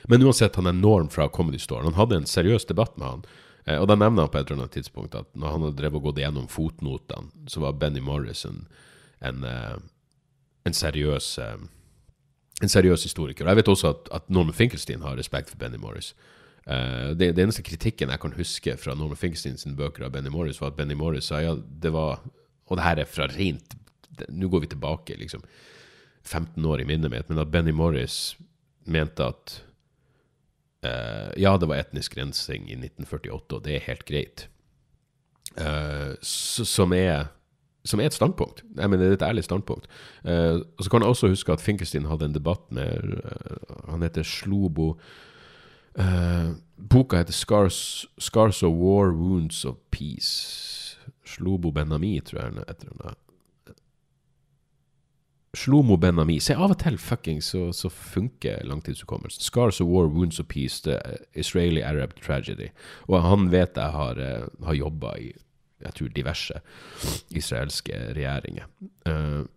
[0.07, 1.83] Men uansett, han er Norm fra Comedy Store.
[1.83, 3.23] Han hadde en seriøs debatt med han.
[3.65, 6.01] Eh, og da nevner han på et eller annet tidspunkt at når han hadde drevet
[6.01, 8.65] og gått gjennom fotnotene, så var Benny Morrison
[9.21, 9.77] en, eh,
[10.65, 11.59] en seriøs eh,
[12.59, 13.45] en seriøs historiker.
[13.45, 16.11] Og jeg vet også at, at Norman Finkelstein har respekt for Benny Morris.
[16.67, 20.31] Eh, det, det, eneste kritikken jeg kan huske fra Norman Finkelstein sine bøker av Benny
[20.33, 22.19] Morris, var at Benny Morris sa ja, det var
[22.69, 23.71] Og det her er fra rent
[24.29, 25.43] Nå går vi tilbake liksom
[26.23, 28.37] 15 år i minnet mitt, men at Benny Morris
[28.89, 29.55] mente at
[30.85, 34.47] uh, ja, det var etnisk rensing i 1948, og det er helt greit.
[35.57, 37.31] Uh, som, er,
[37.87, 38.63] som er et standpunkt.
[38.77, 39.89] Jeg mener, det er et ærlig standpunkt.
[40.25, 43.17] Uh, og Så kan jeg også huske at Finkelstein hadde en debatt med
[43.89, 44.93] Han heter Slobo
[46.89, 50.97] boka heter Scars, 'Scars of War, Wounds of Peace'.
[51.25, 53.15] Slobo Benami, tror jeg Etter den.
[55.57, 56.37] Slomo Benami.
[56.43, 59.41] Se, av og til fucking så, så funker langtidshukommelsen.
[59.41, 60.99] 'Scars of War, Wounds of Peace', The
[61.33, 62.69] Israeli Arab Tragedy.
[63.07, 65.31] Og han vet jeg har, uh, har jobba i
[65.79, 66.59] jeg tror diverse
[67.31, 68.67] israelske regjeringer.
[69.07, 69.47] Uh,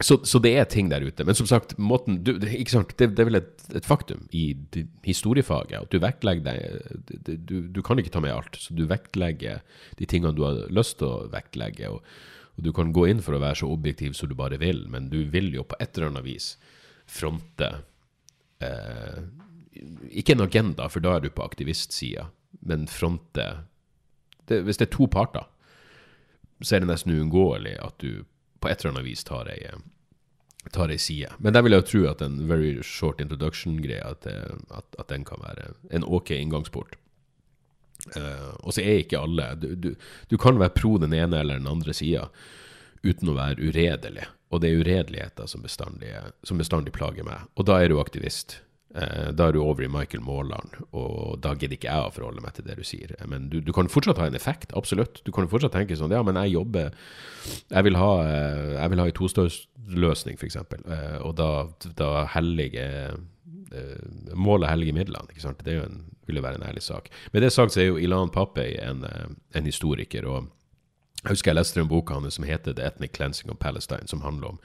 [0.00, 1.24] så, så, det er ting der ute.
[1.26, 2.92] Men som sagt, måten, du, ikke sant?
[2.98, 4.54] Det, det, er vel et, et faktum i
[5.04, 8.60] historiefaget at du vektlegger deg du, du, kan ikke ta med alt.
[8.62, 9.64] Så du vektlegger
[9.98, 11.90] de tingene du har lyst til å vektlegge.
[11.90, 12.06] Og,
[12.58, 15.08] og, du kan gå inn for å være så objektiv som du bare vil, men
[15.12, 16.52] du vil jo på et eller annet vis
[17.08, 17.68] fronte
[18.60, 19.20] eh,
[20.10, 22.28] Ikke en agenda, for da er du på aktivistsida,
[22.66, 23.46] men fronte
[24.48, 25.46] det, Hvis det er to parter,
[26.60, 28.24] så er det nesten uunngåelig at du
[28.58, 29.70] på et eller annet vis tar ei,
[30.74, 31.30] tar ei side.
[31.38, 35.24] Men der vil jeg jo tro at en very short introduction-greie, at, at, at, den
[35.28, 36.96] kan være en ok inngangsport.
[38.16, 39.88] Uh, og så er ikke alle du, du,
[40.30, 42.28] du, kan være pro den ene eller den andre sida
[43.02, 44.28] uten å være uredelig.
[44.54, 47.44] Og det er uredeligheter som som bestandig plager meg.
[47.58, 48.60] Og da er du aktivist.
[48.96, 52.40] Uh, da er du over i Michael Maaland, og da gidder ikke jeg å forholde
[52.40, 53.12] meg til det du sier.
[53.28, 55.20] Men du, du, kan fortsatt ha en effekt, absolutt.
[55.26, 56.94] Du kan fortsatt tenke sånn Ja, men jeg jobber
[57.68, 60.56] Jeg vil ha, uh, jeg vil ha en tostårsløsning f.eks.
[60.56, 61.50] Eh, og da,
[61.98, 62.86] da hellige
[64.32, 65.28] Målet hellige midlene.
[65.28, 65.60] ikke sant?
[65.60, 67.08] Det er jo en, vil jo være en ærlig sak.
[67.32, 69.04] Med det sagt så er jo Ilan Papey en,
[69.54, 70.26] en historiker.
[70.28, 70.48] og
[71.24, 74.22] jeg husker jeg leste en bok hans som heter 'The Ethnic Cleansing of Palestine', som
[74.22, 74.58] handler om,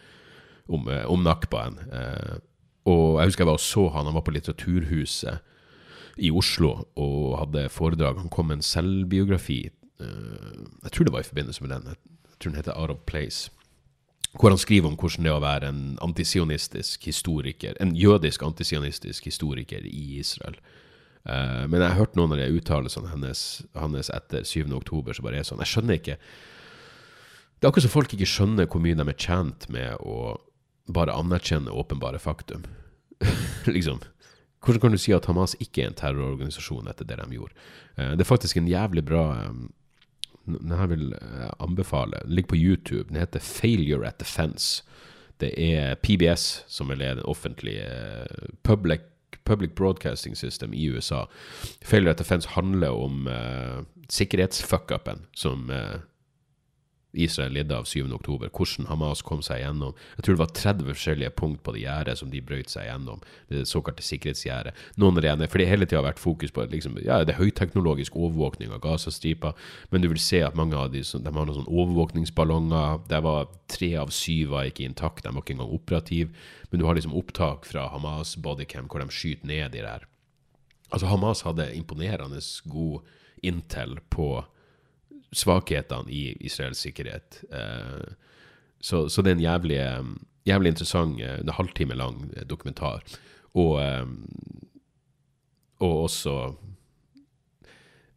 [0.70, 1.80] om, om nakbaen.
[1.92, 2.38] Eh,
[2.86, 5.40] og jeg husker jeg var og så han, han var på Litteraturhuset
[6.18, 8.20] i Oslo og hadde foredrag.
[8.20, 9.70] Han kom med en selvbiografi.
[10.00, 11.88] Eh, jeg tror det var i forbindelse med den.
[11.88, 13.52] Jeg tror den heter Out of Place.
[14.40, 19.26] Hvor han skriver om hvordan det er å være en antisionistisk historiker, en jødisk antisionistisk
[19.26, 20.56] historiker i Israel.
[21.24, 23.42] Uh, men jeg har hørt noen av de uttalelsene hennes,
[23.80, 24.66] hennes etter 7.
[24.76, 28.68] oktober, så bare er sånn Jeg skjønner ikke Det er akkurat som folk ikke skjønner
[28.68, 30.34] hvor mye de er tjent med å
[30.92, 32.66] bare anerkjenne åpenbare faktum.
[33.76, 34.02] liksom.
[34.60, 37.56] Hvordan kan du si at Hamas ikke er en terrororganisasjon etter det de gjorde?
[37.96, 39.70] Uh, det er faktisk en jævlig bra um,
[40.44, 42.20] Den her vil jeg anbefale.
[42.26, 43.08] Den ligger på YouTube.
[43.08, 44.84] Den heter 'Failure at Defense'.
[45.40, 47.88] Det er PBS, som er den offentlige
[48.64, 49.00] public,
[49.46, 51.26] public, Broadcasting System i USA.
[51.82, 55.70] 'Failure at Defense' handler om uh, sikkerhetsfuckupen som
[57.14, 58.50] Israel lidde av 7.10.
[58.50, 59.94] Hvordan Hamas kom seg gjennom.
[60.18, 63.22] Jeg tror det var 30 forskjellige punkt på det gjerdet som de brøt seg gjennom.
[63.52, 64.80] Det såkalte sikkerhetsgjerdet.
[65.02, 67.42] Noen av det, for det hele tida har vært fokus på liksom, ja, det er
[67.42, 69.54] høyteknologisk overvåkning av Gazastripa,
[69.94, 73.04] men du vil se at mange av de, de har noen sånne overvåkningsballonger.
[73.12, 76.34] Der var tre av syv var ikke intakt, de var ikke engang operative.
[76.72, 80.08] Men du har liksom opptak fra Hamas bodycam hvor de skyter ned de der.
[80.94, 83.06] Altså Hamas hadde imponerende god
[83.44, 84.44] intel på
[85.34, 87.44] svakhetene i Israels sikkerhet.
[87.52, 88.14] Eh,
[88.80, 90.04] så, så, det er en jævlig, eh,
[90.50, 93.04] jævlig interessant, eh, en halvtime lang dokumentar.
[93.54, 93.78] Og,
[95.80, 96.56] og også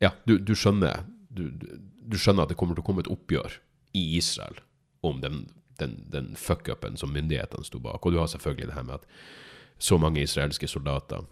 [0.00, 3.59] Ja, du, du skjønner du, du, skjønner at det kommer til å komme et oppgjør
[3.96, 4.59] i Israel
[5.05, 5.46] om den,
[5.81, 8.00] den, den fuck-upen som myndighetene sto bak.
[8.05, 9.09] Og du har selvfølgelig det her med at
[9.79, 11.24] så mange israelske soldater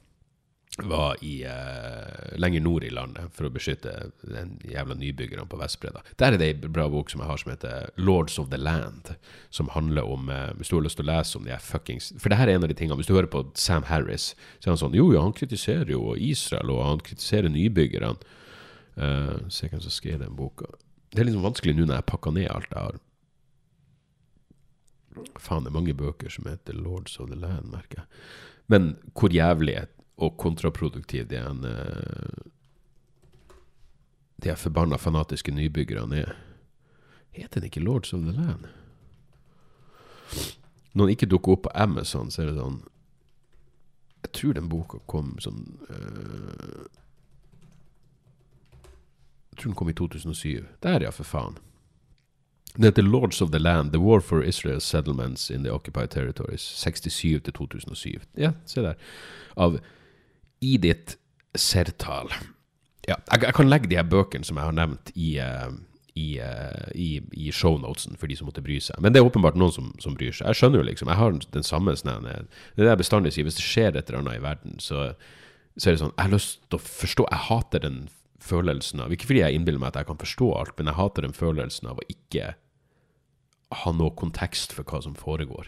[0.83, 3.93] var i, uh, lenger nord i landet for å beskytte
[4.27, 6.03] den jævla nybyggerne på Vestbredda.
[6.19, 9.13] Der er det ei bra bok som jeg har som heter Lords of the Land,
[9.55, 12.11] som handler om uh, Hvis du har lyst til å lese om de her fuckings
[12.19, 14.69] For det her er en av de tingene Hvis du hører på Sam Harris, så
[14.69, 18.17] er han sånn Jo, ja, han kritiserer jo Israel, og han kritiserer nybyggerne.
[18.99, 20.67] Uh, se hvem som skrev den boka.
[21.15, 23.03] Det er liksom vanskelig nå når jeg pakker ned alt jeg har.
[25.39, 28.25] Faen, det er mange bøker som heter Lords of the Land, merker jeg.
[28.73, 29.77] Men hvor jævlig
[30.17, 31.75] og kontraproduktiv de en De
[34.45, 36.35] De forbanna fanatiske nybyggerne er.
[37.33, 38.67] Heter den ikke Lords of the Land?
[40.93, 42.83] Når den ikke dukker opp på Amazon, så er det sånn
[44.25, 46.87] Jeg tror den boka kom sånn uh,
[49.51, 50.65] Jeg tror den kom i 2007.
[50.83, 51.59] Der, ja, for faen.
[52.75, 56.61] Den heter Lords of the Land, The War for Israel's Settlements in the Occupied Territories.
[56.61, 58.25] 67 til 2007.
[58.35, 58.99] Ja, se der.
[59.57, 59.79] Av
[60.65, 61.19] Edith
[61.55, 62.33] Sertal.
[63.09, 65.75] Ja, jeg, jeg kan legge de her bøkene som jeg har nevnt, i, eh,
[66.15, 66.29] i,
[66.95, 67.09] i,
[67.47, 68.99] i shownotesen for de som måtte bry seg.
[69.03, 70.49] Men det er åpenbart noen som, som bryr seg.
[70.51, 73.49] Jeg skjønner jo liksom, jeg har den samme snevne Det er det jeg bestandig sier,
[73.49, 75.09] hvis det skjer et eller annet i verden, så,
[75.77, 78.05] så er det sånn Jeg har lyst til å forstå Jeg hater den
[78.45, 81.27] følelsen av Ikke fordi jeg innbiller meg at jeg kan forstå alt, men jeg hater
[81.27, 82.55] den følelsen av å ikke
[83.75, 85.67] ha noe kontekst for hva som foregår.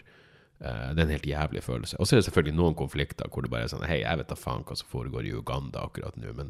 [0.57, 1.99] Uh, det er en helt jævlig følelse.
[1.99, 4.31] Og så er det selvfølgelig noen konflikter hvor det bare er sånn Hei, jeg vet
[4.31, 6.49] da faen hva som foregår i Uganda akkurat nå, men,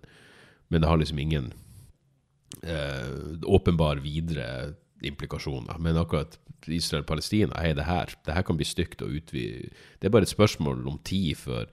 [0.72, 1.52] men det har liksom ingen
[2.64, 3.12] eh,
[3.44, 5.78] åpenbar videre implikasjoner.
[5.84, 10.14] Men akkurat Israel-Palestina, hei, det her, det her kan bli stygt og utvide Det er
[10.14, 11.66] bare et spørsmål om tid før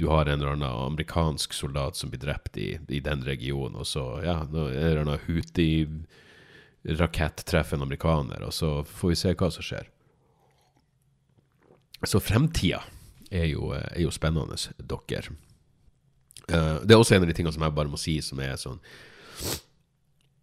[0.00, 3.86] du har en eller annen amerikansk soldat som blir drept i, i den regionen, og
[3.86, 6.04] så ja, en eller annen Huti-rakett
[7.44, 9.86] treffer en amerikaner, og så får vi se hva som skjer.
[12.06, 12.80] Så fremtida
[13.30, 15.34] er er jo spennende, dere.
[16.50, 18.56] Uh, det er også en av de tingene som jeg bare må si, som er
[18.58, 18.80] sånn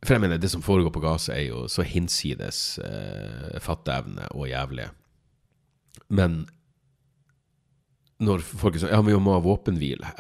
[0.06, 4.48] For jeg mener, det som foregår på Gaza, er jo så hinsides uh, fatteevne og
[4.48, 4.88] jævlig.
[6.08, 6.46] Men
[8.24, 10.14] når folk er sånn Ja, vi må ha våpenhvile.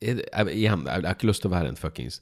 [0.00, 2.20] Igjen, jeg, har ikke lyst til å være en fuckings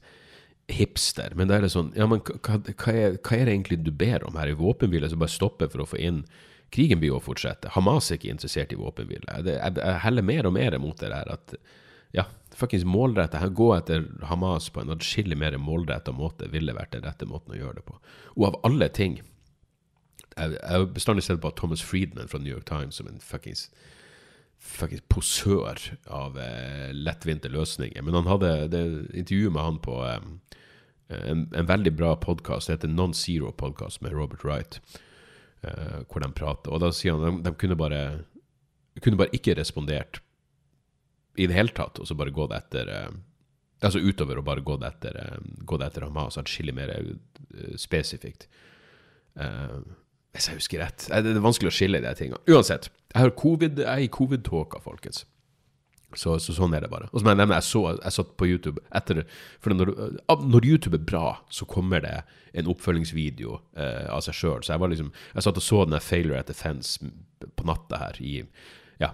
[0.69, 2.59] hipster, men da er det sånn Ja, men hva, hva,
[2.91, 4.51] er, hva, er, det egentlig du ber om her?
[4.51, 6.23] I våpenhvile som bare stopper for å få inn
[6.73, 7.71] Krigen blir å fortsette.
[7.75, 9.39] Hamas er ikke interessert i våpenhvile.
[9.45, 11.55] Jeg, heller mer og mer mot det der at
[12.15, 12.25] ja,
[12.57, 17.27] fuckings målretta Gå etter Hamas på en atskillig mer målretta måte ville vært den rette
[17.29, 17.99] måten å gjøre det på.
[18.37, 19.19] Og av alle ting
[20.35, 23.69] Jeg har bestandig sett på Thomas Friedman fra New York Times som en fuckings
[24.59, 25.79] fuckings posør
[26.11, 28.03] av eh, lettvinte løsninger.
[28.03, 28.83] Men han hadde det
[29.21, 30.25] intervjuet med han på eh,
[31.09, 34.81] en, en, veldig bra podkast, det heter Non-Zero Podcast med Robert Wright,
[35.63, 36.73] eh, hvor de prater.
[36.73, 38.03] Og da sier han de, de kunne bare
[38.99, 40.21] kunne bare ikke respondert
[41.39, 43.09] i det hele tatt, og så bare gått etter uh,
[43.79, 48.49] Altså utover og bare gått etter, eh, gått etter Hamas atskillig mer eh, spesifikt.
[49.39, 49.79] Uh,
[50.35, 51.05] hvis jeg husker rett.
[51.07, 52.41] Det er vanskelig å skille de tingene.
[52.51, 52.89] Uansett.
[53.13, 55.23] Jeg, har COVID, jeg er i covid-tåka, folkens.
[56.17, 57.05] Så, så, sånn er det bare.
[57.11, 59.21] Og som jeg nevner, jeg, så, jeg satt på YouTube etter
[59.61, 59.91] For når,
[60.41, 62.15] når, YouTube er bra, så kommer det
[62.57, 64.63] en oppfølgingsvideo eh, av seg sjøl.
[64.65, 67.11] Så jeg var liksom Jeg satt og så den der Failure at Defense
[67.55, 68.39] på natta her i
[69.01, 69.13] Ja.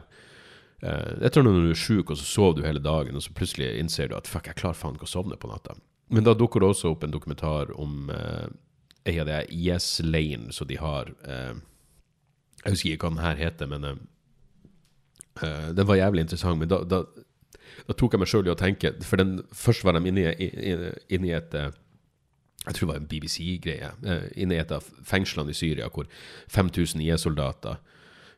[0.80, 3.36] Eh, jeg tror når du er sjuk, og så sover du hele dagen, og så
[3.36, 5.76] plutselig innser du at fuck, jeg klarer faen ikke å sovne på natta.
[6.16, 8.48] Men da dukker det også opp en dokumentar om eh,
[9.10, 11.56] ei av de IS-leiren som de har eh,
[12.64, 14.06] Jeg husker ikke hva den her heter, men
[15.44, 16.60] eh, den var jævlig interessant.
[16.60, 17.04] Men da, da,
[17.88, 20.52] da tok jeg meg sjøl i å tenke For den, først var de inne i,
[21.16, 21.74] inne i et eh,
[22.66, 26.08] jeg tror det var en BBC-greie, eh, inne i et av fengslene i Syria hvor
[26.50, 27.78] 5000 IS-soldater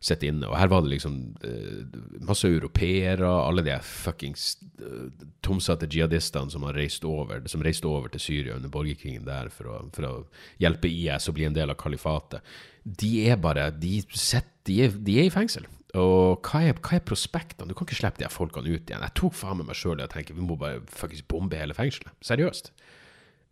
[0.03, 0.47] sitter inne.
[0.49, 4.49] Og her var det liksom uh, masse europeere, alle de fuckings
[4.83, 5.07] uh,
[5.45, 9.71] tomsatte jihadistene som har reist over som reiste over til Syria under borgerkrigen der for
[9.71, 10.13] å, for å
[10.61, 12.45] hjelpe IS å bli en del av kalifatet.
[12.83, 15.65] De er bare De, set, de, de er, i fengsel.
[15.95, 17.69] Og hva er, hva er, prospektene?
[17.69, 19.05] Du kan ikke slippe de her folkene ut igjen.
[19.05, 21.77] Jeg tok faen med meg sjøl i å tenke vi må bare faktisk bombe hele
[21.77, 22.11] fengselet.
[22.27, 22.73] Seriøst.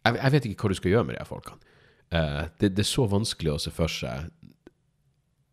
[0.05, 1.71] Jeg, jeg, vet ikke hva du skal gjøre med de her folkene.
[2.13, 4.27] Uh, det, det, er så vanskelig å se for seg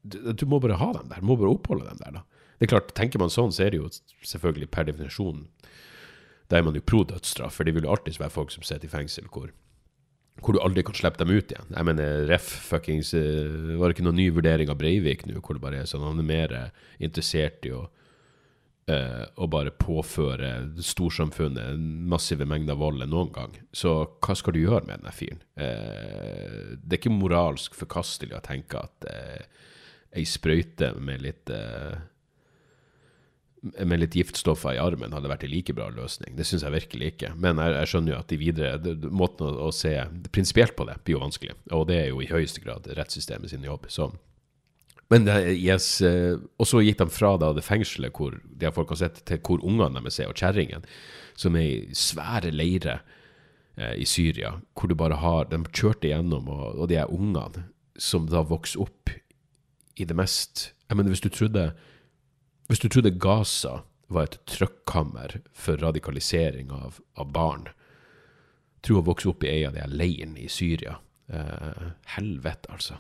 [0.03, 1.23] du, du, må bare ha dem der.
[1.23, 2.43] Du må bare oppholde dem der, da.
[2.59, 3.89] Det er klart, Tenker man sånn, så er det jo
[4.27, 5.47] selvfølgelig per definisjon
[6.51, 8.91] Da er man jo pro dødsstraff, for det vil jo alltid være folk som sitter
[8.91, 9.55] i fengsel hvor,
[10.41, 11.73] hvor du aldri kan slippe dem ut igjen.
[11.75, 15.59] Jeg mener, ref fuckings uh, Var det ikke noen ny vurdering av Breivik nå, hvor
[15.59, 16.55] det bare er sånn han er mer
[17.03, 17.85] interessert i å
[18.91, 20.53] uh, bare påføre
[20.83, 21.79] storsamfunnet
[22.09, 23.59] massive mengder vold enn noen gang.
[23.77, 25.45] Så hva skal du gjøre med denne fyren?
[25.55, 29.13] Uh, det er ikke moralsk forkastelig å tenke at
[30.13, 31.97] ei sprøyte med litt uh,
[33.63, 36.35] med litt giftstoffer i armen hadde vært en like bra løsning.
[36.35, 37.31] Det syns jeg virkelig ikke.
[37.39, 39.95] Men jeg, jeg, skjønner jo at de videre det, måten å, å, se
[40.35, 41.55] prinsipielt på det blir jo vanskelig.
[41.77, 43.87] Og det er jo i høyeste grad rettssystemet sin jobb.
[43.93, 44.11] Så.
[45.13, 48.95] Men yes, uh, Og så gikk de fra da det fengselet hvor de har folk
[48.97, 50.87] har sett, til hvor ungene deres er, og kjerringen,
[51.39, 53.05] som er i svære leirer
[53.79, 57.69] eh, i Syria, hvor du bare har De kjørte gjennom, og, og de er ungene
[57.97, 59.13] som da vokser opp
[59.97, 61.71] i det mest Jeg mener, hvis du trodde
[62.73, 67.67] Hvis du trodde Gaza var et trøkkammer for radikalisering av, av barn
[68.81, 70.95] Tro å vokse opp i ei av de leirene i Syria.
[71.29, 71.83] Eh,
[72.17, 72.97] helvete, altså.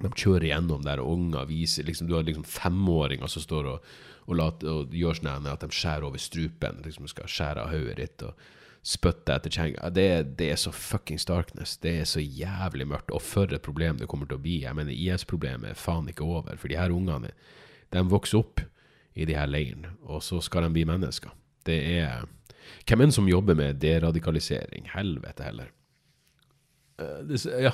[0.00, 3.92] De kjører gjennom der, og unger viser liksom, Du har liksom femåringer som står og,
[4.24, 6.80] og, lat, og gjør sånn at de skjærer over strupen.
[6.82, 8.26] liksom skal skjære av hodet ditt.
[8.26, 8.48] og
[8.82, 9.92] spytte etter kjenga.
[9.92, 10.10] Det,
[10.40, 11.76] det, er så fuckings darkness.
[11.76, 13.12] Det er så jævlig mørkt.
[13.12, 14.62] Og for et problem det kommer til å bli.
[14.64, 16.56] Jeg mener, IS-problemet er faen ikke over.
[16.56, 17.36] For de her ungene,
[17.90, 18.62] de vokser opp
[19.14, 21.32] i de her leirene, og så skal de bli mennesker.
[21.66, 22.28] Det er
[22.86, 24.84] Hvem enn som jobber med deradikalisering?
[24.92, 25.70] Helvete heller.
[27.00, 27.72] Eh, ja,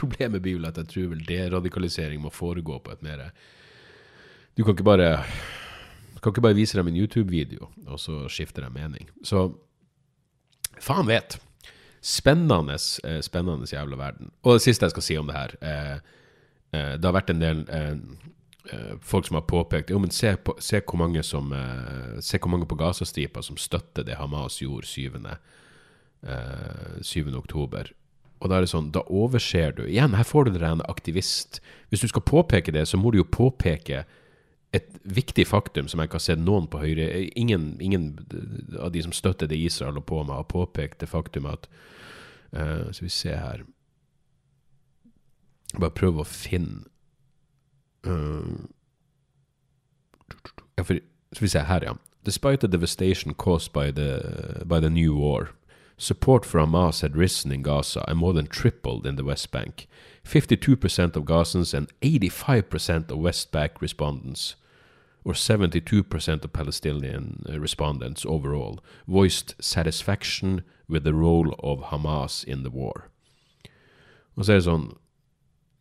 [0.00, 3.28] Problemet blir vel at jeg tror vel deradikalisering må foregå på et mer
[4.56, 5.10] Du kan ikke bare
[6.22, 9.06] kan ikke bare vise dem en YouTube-video, og så skifter de mening.
[9.22, 9.52] Så
[10.82, 11.36] faen vet.
[12.02, 14.32] Spennende, eh, spennende jævla verden.
[14.42, 15.98] Og det siste jeg skal si om det her eh,
[16.72, 17.60] Det har vært en del
[19.00, 21.52] folk som har påpekt Jo, men se, på, se hvor mange som
[22.24, 25.20] Se hvor mange på Gazastripa som støtter det Hamas gjorde 7.
[27.02, 27.36] 7.
[27.38, 27.92] oktober.
[28.40, 31.60] Og da er det sånn, da overser du Igjen, her får du en aktivist.
[31.90, 34.04] Hvis du skal påpeke det, så må du jo påpeke
[34.76, 37.06] et viktig faktum som jeg ikke har sett noen på Høyre
[37.38, 38.10] Ingen, ingen
[38.80, 41.68] av de som støtter det Israel holder på med, har påpekt det faktum at
[42.52, 43.64] uh, Skal vi se her
[45.76, 46.84] Bare prøve å finne
[50.76, 50.98] ja, for,
[51.32, 51.92] Skal vi se her, ja.
[52.24, 54.20] Despite the devastation caused by the,
[54.64, 55.48] by the new war,
[55.98, 59.86] Support for Hamas had risen in Gaza and more than tripled in the West Bank.
[60.24, 64.56] 52% of Gazans and 85% of West Bank respondents,
[65.24, 72.62] or 72% of Palestinian uh, respondents overall, voiced satisfaction with the role of Hamas in
[72.62, 73.08] the war.
[74.36, 74.90] Og så er det sånn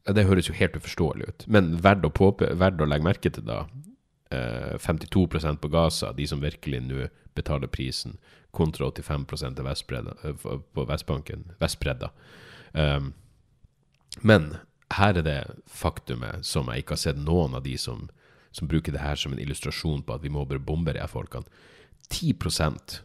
[0.05, 3.45] Det høres jo helt uforståelig ut, men verdt å, påpe, verdt å legge merke til
[3.47, 3.63] da.
[4.29, 8.17] Eh, 52% på Gaza, de som virkelig nå betaler prisen
[8.55, 12.11] kontra 85% eh, på Vestbanken, Vestbredda.
[12.73, 13.13] Um,
[14.21, 14.55] men
[14.93, 18.07] her er det faktumet som jeg ikke har sett noen av de som,
[18.55, 21.11] som bruker det her som en illustrasjon på at vi må bare bombe de her
[21.11, 21.49] folkene.
[22.13, 22.99] 10%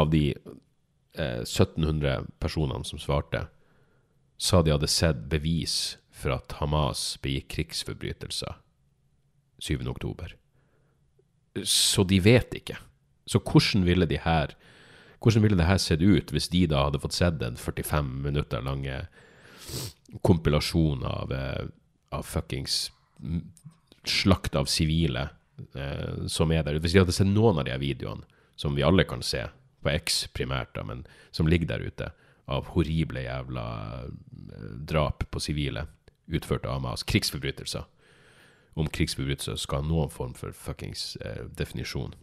[0.00, 3.46] av de eh, 1700 personene som svarte,
[4.40, 8.56] sa de hadde sett bevis for at Hamas begikk krigsforbrytelser
[9.60, 10.32] 7.10.
[11.68, 12.78] Så de vet ikke.
[13.28, 14.56] Så hvordan ville de her
[15.20, 18.64] hvordan ville det her sett ut hvis de da hadde fått sett en 45 minutter
[18.64, 19.02] lange
[20.24, 21.66] kompilasjon av, eh,
[22.16, 22.86] av fuckings
[24.08, 25.28] slakt av sivile
[25.76, 26.80] eh, som er der?
[26.80, 28.24] Hvis de hadde sett noen av de her videoene,
[28.56, 29.44] som vi alle kan se,
[29.80, 32.10] på X primært, da, men som ligger der ute,
[32.50, 33.66] av horrible jævla
[34.04, 35.86] eh, drap på sivile
[36.30, 37.86] utført av Hamas, krigsforbrytelser
[38.78, 42.14] Om krigsforbrytelser skal ha noen form for fuckings eh, definisjon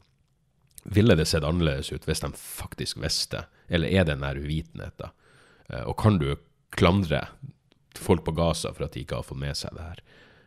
[0.88, 4.96] ville det sett annerledes ut hvis de faktisk visste, eller er det den nær uvitenhet,
[5.02, 5.12] da?
[5.68, 6.30] Eh, og kan du
[6.76, 7.26] klandre
[7.98, 10.04] folk på Gaza for at de ikke har fått med seg det her?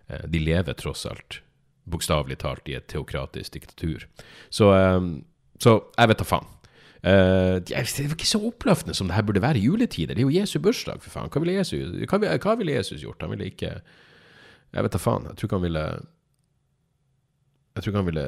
[0.08, 1.40] Eh, de lever tross alt,
[1.90, 4.06] bokstavelig talt, i et teokratisk diktatur.
[4.48, 5.00] Så, eh,
[5.60, 6.48] så jeg vet da faen.
[7.00, 10.12] Det er ikke så oppløftende som det her burde være i juletider.
[10.14, 11.30] Det er jo Jesu bursdag, for faen.
[11.32, 13.22] Hva ville Jesus, hva, hva ville Jesus gjort?
[13.24, 13.72] Han ville ikke
[14.70, 15.24] Jeg vet da faen.
[15.30, 15.86] Jeg tror ikke han ville
[17.74, 18.26] Jeg tror ikke han ville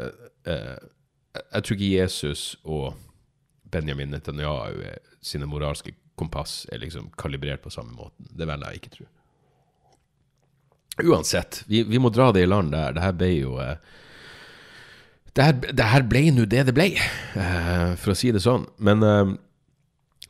[0.49, 0.89] uh,
[1.33, 2.95] jeg tror ikke Jesus og
[3.73, 4.83] Benjamin Netanyahu
[5.25, 8.29] sine moralske kompass er liksom kalibrert på samme måten.
[8.29, 9.07] Det velger jeg ikke tro.
[11.03, 12.93] Uansett, vi, vi, må dra det i land der.
[12.93, 13.79] Det her ble jo eh,
[15.37, 16.91] det, her, det her, ble nå det det ble,
[17.37, 18.67] uh, for å si det sånn.
[18.85, 19.33] Men, uh,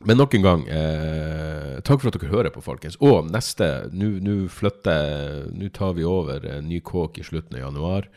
[0.03, 2.99] men nok en gang, uh, takk for at dere hører på, folkens.
[3.03, 8.07] Og neste Nå flytter Nå tar vi over en ny kåk i slutten av januar.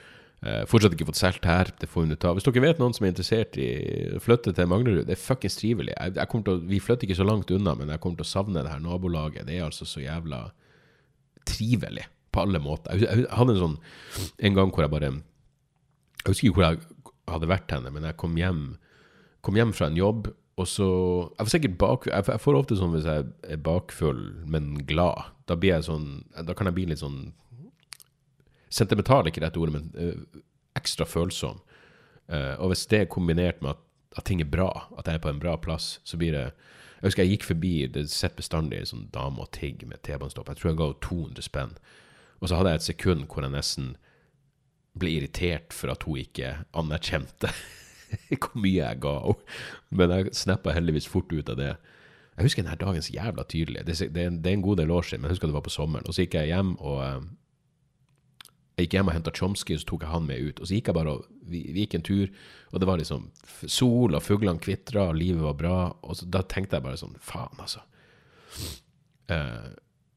[0.70, 1.72] Fortsatt ikke fått solgt her.
[1.80, 2.30] Det får vi ta.
[2.37, 3.70] Hvis dere vet noen som er interessert i
[4.14, 5.95] å flytte til Manglerud, det er fuckings trivelig.
[5.97, 8.62] Jeg, jeg å, vi flytter ikke så langt unna, men jeg kommer til å savne
[8.62, 9.49] det her nabolaget.
[9.49, 10.45] Det er altså så jævla
[11.49, 13.01] trivelig på alle måter.
[13.01, 13.76] Jeg, jeg hadde en sånn
[14.47, 15.11] en gang hvor jeg bare
[16.27, 16.81] Jeg husker ikke hvor jeg
[17.31, 18.62] hadde vært henne, men jeg kom hjem,
[19.47, 20.89] kom hjem fra en jobb, og så
[21.39, 22.07] Jeg får sikkert bak...
[22.09, 25.35] Jeg, jeg får ofte sånn hvis jeg er bakfull, men glad.
[25.47, 27.35] Da blir jeg sånn Da kan jeg bli litt sånn
[28.72, 30.41] Sentimental er ikke dette ordet, men uh,
[30.77, 31.61] ekstra følsom.
[32.27, 33.85] Uh, og hvis det er kombinert med at,
[34.16, 34.66] at, ting er bra,
[34.99, 37.74] at jeg er på en bra plass, så blir det Jeg husker jeg gikk forbi
[37.93, 40.49] Det sitter bestandig ei sånn dame og tigger med T-banestopp.
[40.51, 41.77] Jeg tror jeg ga henne 200 spenn.
[42.41, 43.95] Og så hadde jeg et sekund hvor jeg nesten
[44.97, 47.51] ble irritert for at hun ikke anerkjente
[48.40, 49.57] hvor mye jeg ga henne.
[49.90, 51.72] Men jeg snappa heldigvis fort ut av det.
[52.36, 53.86] Jeg husker denne dagen så jævla tydelig.
[53.88, 55.72] Det, det, det, er en god del år siden, men jeg husker det var på
[55.72, 56.07] sommeren.
[56.07, 57.26] Og så gikk jeg hjem og uh,
[58.76, 60.59] jeg gikk hjem og henta Chomsky, og så tok jeg han med ut.
[60.61, 62.32] Og så gikk jeg bare og vi, vi gikk en tur,
[62.74, 63.30] og det var liksom
[63.64, 65.78] sol, og fuglene kvitra, og livet var bra.
[66.05, 67.80] Og så, da tenkte jeg bare sånn Faen, altså.
[69.32, 69.70] Eh,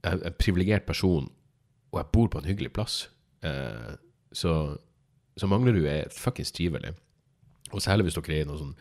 [0.03, 1.29] jeg er en privilegert person,
[1.93, 2.97] og jeg bor på en hyggelig plass.
[3.47, 3.95] Eh,
[4.35, 4.55] så,
[5.37, 6.95] så Manglerud er fuckings trivelig.
[7.69, 8.75] Og særlig hvis dere er i noen sånn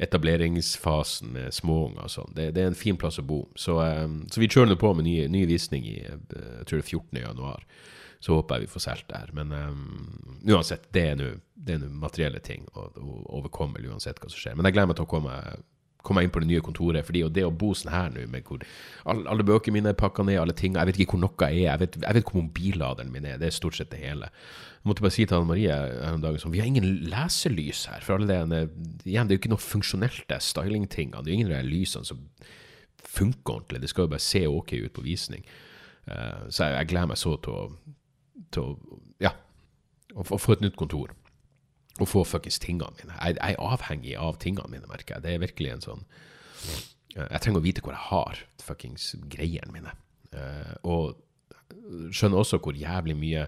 [0.00, 2.34] etableringsfasen med småunger og sånn.
[2.36, 3.42] Det, det, er en fin plass å bo.
[3.58, 6.84] Så, um, så vi kjører nå på med ny, ny visning i jeg tror det
[6.84, 7.20] er 14.
[7.20, 7.66] januar.
[8.20, 9.30] så håper jeg vi får solgt her.
[9.36, 11.28] Men um, uansett, det er nå
[12.00, 14.56] materielle ting, og, og overkommelig uansett hva som skjer.
[14.56, 15.36] Men jeg gleder meg til å komme,
[16.06, 17.06] komme inn på det nye kontoret.
[17.06, 18.64] fordi det å bo sånn her nå, med hvor
[19.04, 21.60] alle, alle bøkene mine er pakka ned, alle ting, jeg vet ikke hvor noe er,
[21.66, 24.30] jeg vet, jeg vet hvor mobilladeren min er, det er stort sett det hele.
[24.80, 27.84] Jeg måtte bare si til Anne Marie her om dagen sånn, vi har ingen leselys
[27.92, 28.00] her.
[28.06, 28.62] For alle det,
[29.04, 31.20] igjen, det er jo ikke noe funksjonelt, det stylingtingene.
[31.20, 32.22] Det er jo ingen av de lysene som
[33.04, 33.82] funker ordentlig.
[33.82, 35.44] Det skal jo bare se ok ut på visning.
[36.08, 37.66] Uh, så jeg, jeg, gleder meg så til å,
[38.50, 39.34] til å Ja,
[40.16, 41.12] å, få et nytt kontor.
[42.00, 43.16] Og få fuckings tingene mine.
[43.16, 45.24] Jeg, jeg, er avhengig av tingene mine, merker jeg.
[45.26, 49.74] Det er virkelig en sånn uh, Jeg trenger å vite hvor jeg har fuckings greiene
[49.74, 49.92] mine.
[50.32, 53.46] Uh, og skjønner også hvor jævlig mye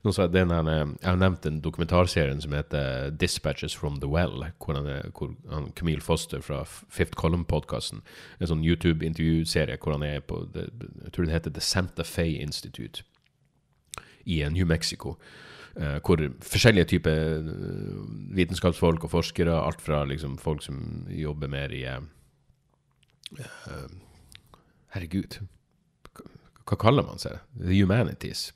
[0.00, 4.74] nå sa jeg, jeg har nevnt den dokumentarserien som heter 'Dispatches from the Well', hvor,
[4.74, 8.00] han hvor han, Camille Foster fra Fifth Column-podkasten
[8.40, 13.04] En sånn YouTube-intervjuserie hvor han er på Jeg tror det heter The Santa Fe Institute
[14.24, 15.16] i New Mexico.
[15.76, 18.00] Uh, hvor forskjellige typer uh,
[18.34, 22.00] vitenskapsfolk og forskere, alt fra liksom, folk som jobber mer i uh,
[24.90, 25.38] Herregud,
[26.66, 27.38] hva, kaller man seg?
[27.54, 28.48] The Humanities.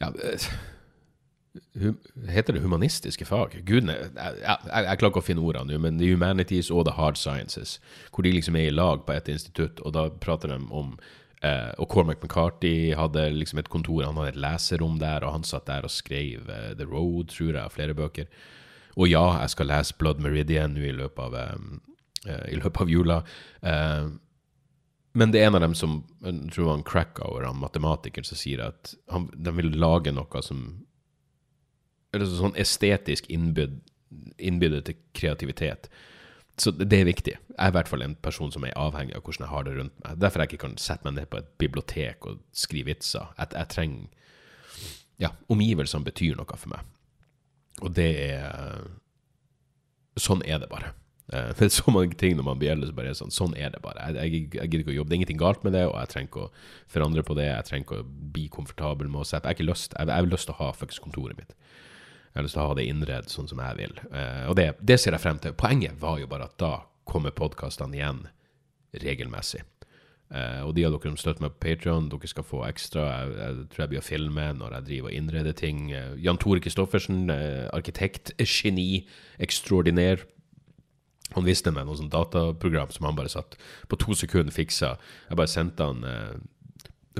[0.00, 0.12] Ja,
[2.28, 3.56] Heter det humanistiske fag?
[3.66, 6.94] Gudene, jeg, jeg, jeg, klarer ikke å finne ordene nå, men The Humanities og The
[6.94, 7.78] Hard Sciences,
[8.12, 10.94] hvor de liksom er i lag på et institutt, og da prater de om
[11.42, 15.46] eh, Og Cormac McCarthy hadde liksom et kontor, han hadde et leserom der, og han
[15.46, 18.26] satt der og skrev eh, The Road, tror jeg, flere bøker.
[18.96, 21.38] Og ja, jeg skal lese Blood Meridian nå i løpet av,
[22.26, 23.22] eh, i løpet av jula.
[25.12, 28.62] Men det er en av dem som jeg tror en Krakauer, han matematikeren, som sier
[28.68, 30.84] at han, de vil lage noe som
[32.14, 33.76] Eller sånn estetisk innbydd
[34.82, 35.86] til kreativitet.
[36.60, 37.32] Så det er viktig.
[37.32, 39.76] Jeg er i hvert fall en person som er avhengig av hvordan jeg har det
[39.78, 40.16] rundt meg.
[40.20, 43.32] Derfor jeg ikke kan sette meg ned på et bibliotek og skrive vitser.
[43.40, 44.08] At jeg trenger
[45.20, 46.84] Ja, omgivelsene betyr noe for meg.
[47.84, 48.88] Og det er
[50.20, 50.92] Sånn er det bare.
[51.30, 53.54] Uh, det er så mange ting når man blir eldre, så bare er sånn, sånn
[53.56, 54.02] er det bare.
[54.10, 55.08] Jeg, jeg, jeg, gidder ikke å jobbe.
[55.08, 56.50] Det er ingenting galt med det, og jeg trenger ikke å
[56.90, 57.46] forandre på det.
[57.46, 60.28] Jeg trenger ikke å bli komfortabel med å se Jeg har ikke lyst Jeg, har
[60.28, 61.54] lyst til å ha faktisk kontoret mitt.
[62.30, 63.96] Jeg har lyst til å ha det innredd sånn som jeg vil.
[64.12, 65.56] Uh, og det, det, ser jeg frem til.
[65.58, 66.72] Poenget var jo bare at da
[67.10, 68.24] kommer podkastene igjen
[69.02, 69.64] regelmessig.
[70.30, 73.06] Uh, og de av dere som støtter meg på Patrion, dere skal få ekstra.
[73.10, 75.88] Jeg, jeg, tror jeg blir å filme når jeg driver og innreder ting.
[76.22, 77.24] Jan Tore Kristoffersen,
[77.74, 79.08] arkitekt, geni,
[79.42, 80.22] ekstraordinær
[81.36, 83.56] han viste meg noe sånn dataprogram som han bare satt
[83.90, 84.96] på to sekunder fiksa.
[85.28, 86.32] Jeg bare sendte han eh,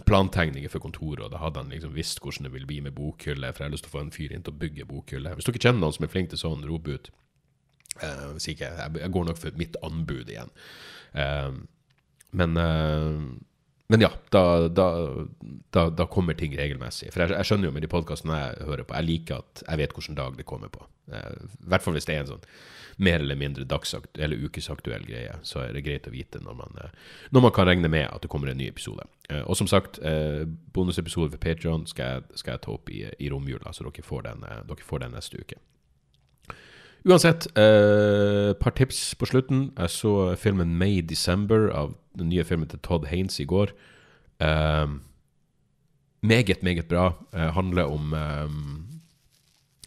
[0.06, 3.50] plantegninger for kontoret, og da hadde han liksom visst hvordan det ville bli med bokhylle.
[3.52, 5.34] For jeg har lyst til å få en fyr inn til å bygge bokhylle.
[5.34, 7.10] Hvis dere kjenner noen som er flink til sånn, rop ut.
[8.00, 10.52] Uh, hvis ikke, jeg, jeg, går nok for mitt anbud igjen.
[11.10, 11.58] Uh,
[12.30, 13.22] men eh,
[13.90, 14.86] men ja, da, da,
[15.74, 17.10] da, da, kommer ting regelmessig.
[17.10, 19.82] For jeg, jeg skjønner jo med de podkastene jeg hører på, jeg liker at jeg
[19.82, 20.84] vet hvilken dag det kommer på.
[21.10, 22.46] Eh, hvert fall hvis det er en sånn
[23.00, 23.64] mer eller mindre
[24.18, 26.90] eller ukesaktuell greie, så er det greit å vite når man, eh,
[27.30, 29.06] når man kan regne med at det kommer en ny episode.
[29.30, 33.30] Eh, og som sagt, eh, bonusepisode for Patreon skal, skal, jeg ta opp i, i
[33.30, 35.56] romjula, så dere får, den, dere får den neste uke.
[37.08, 39.70] Uansett, et par tips på slutten.
[39.78, 43.72] Jeg så filmen May December av den nye filmen til Todd Haines i går.
[44.40, 45.00] Uh,
[46.22, 47.14] meget, meget bra.
[47.32, 48.90] Uh, handler om um,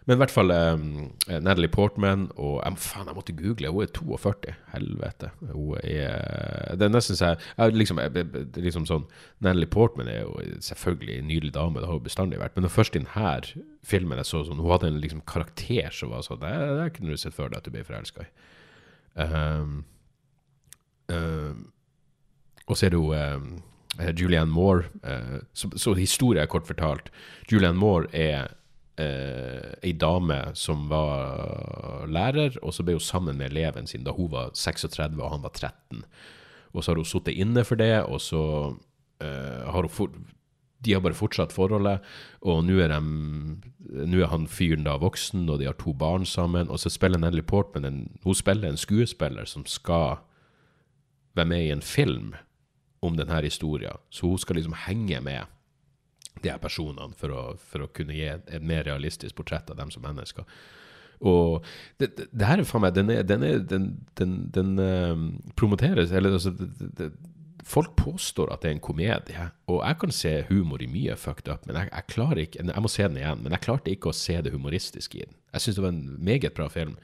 [0.06, 0.82] men i hvert fall um,
[1.26, 3.72] Natalie Portman og um, Faen, jeg måtte google.
[3.74, 4.52] Hun er 42.
[4.70, 5.30] Helvete.
[5.50, 7.98] Hun er Det er nesten så jeg, liksom,
[8.54, 9.08] liksom sånn
[9.42, 11.82] Natalie Portman er jo selvfølgelig en nydelig dame.
[11.82, 12.54] Det har hun bestandig vært.
[12.54, 16.14] Men når først i denne filmen jeg så sånn, hun hadde en liksom, karakter som
[16.14, 18.30] var sånn Det, det kunne du sett for deg at du ble forelska i.
[19.16, 19.80] Um,
[21.10, 21.64] um,
[22.66, 23.50] og så er det jo um,
[24.14, 24.86] Julianne Moore.
[25.02, 27.10] Uh, så, så historien er kort fortalt.
[27.50, 28.54] Julianne Moore er
[28.96, 34.30] ei dame som var lærer, og så ble hun sammen med eleven sin da hun
[34.32, 36.04] var 36 og han var 13.
[36.72, 38.42] Og så har hun sittet inne for det, og så
[39.20, 40.12] eh, har hun for,
[40.84, 42.04] de har bare fortsatt forholdet,
[42.46, 46.68] og nå er, er, han fyren da voksen, og de har to barn sammen.
[46.68, 50.20] Og så spiller Natalie Portman en, hun spiller en skuespiller som skal
[51.36, 52.34] være med i en film
[53.02, 53.98] om denne historien.
[54.10, 55.44] Så hun skal liksom henge med
[56.42, 59.92] de her personene for å, for å kunne gi et mer realistisk portrett av dem
[59.94, 60.46] som mennesker.
[61.24, 61.64] Og
[62.00, 63.86] det, det, det her er faen meg Den, er, den, er, den,
[64.20, 65.14] den, den uh,
[65.56, 67.06] promoteres Eller altså det,
[67.66, 71.48] folk påstår at det er en komedie, og jeg kan se humor i mye fucked
[71.50, 74.12] up, men jeg, jeg klarer ikke Jeg må se den igjen, men jeg klarte ikke
[74.12, 75.34] å se det humoristiske i den.
[75.50, 76.94] Jeg syns det var en meget bra film.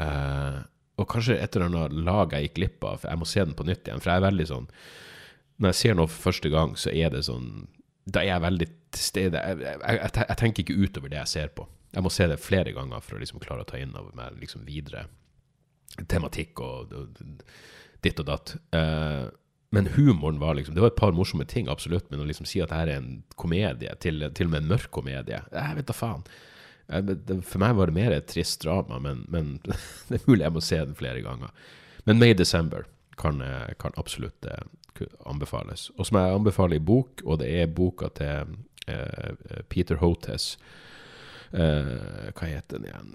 [0.00, 0.64] Uh,
[0.98, 3.66] og kanskje et eller annet lag jeg gikk glipp av, jeg må se den på
[3.68, 4.02] nytt igjen.
[4.02, 4.68] For jeg er veldig sånn
[5.62, 7.48] Når jeg ser noe for første gang, så er det sånn
[8.04, 9.40] Da er jeg veldig til stede.
[9.40, 11.66] Jeg, jeg, jeg, tenker ikke utover det jeg ser på.
[11.94, 14.36] Jeg må se det flere ganger for å liksom klare å ta inn over meg
[14.42, 15.06] liksom videre
[16.10, 17.20] tematikk og, og
[18.04, 18.56] ditt og datt.
[18.74, 19.30] Uh,
[19.74, 22.60] men humoren var liksom Det var et par morsomme ting, absolutt, men å liksom si
[22.62, 25.96] at dette er en komedie, til, til og med en mørk komedie Jeg vet da
[25.96, 26.22] faen.
[26.86, 29.56] For meg var det mer et trist drama, men, men
[30.10, 31.50] det er mulig jeg må se den flere ganger.
[32.06, 32.86] Men May December
[33.18, 33.40] kan,
[33.80, 34.66] kan absolutt eh,
[35.26, 35.90] anbefales.
[35.98, 38.56] Og som jeg anbefaler i bok, og det er boka til
[38.88, 40.54] eh, Peter Hotes
[41.52, 43.14] eh, Hva heter den igjen?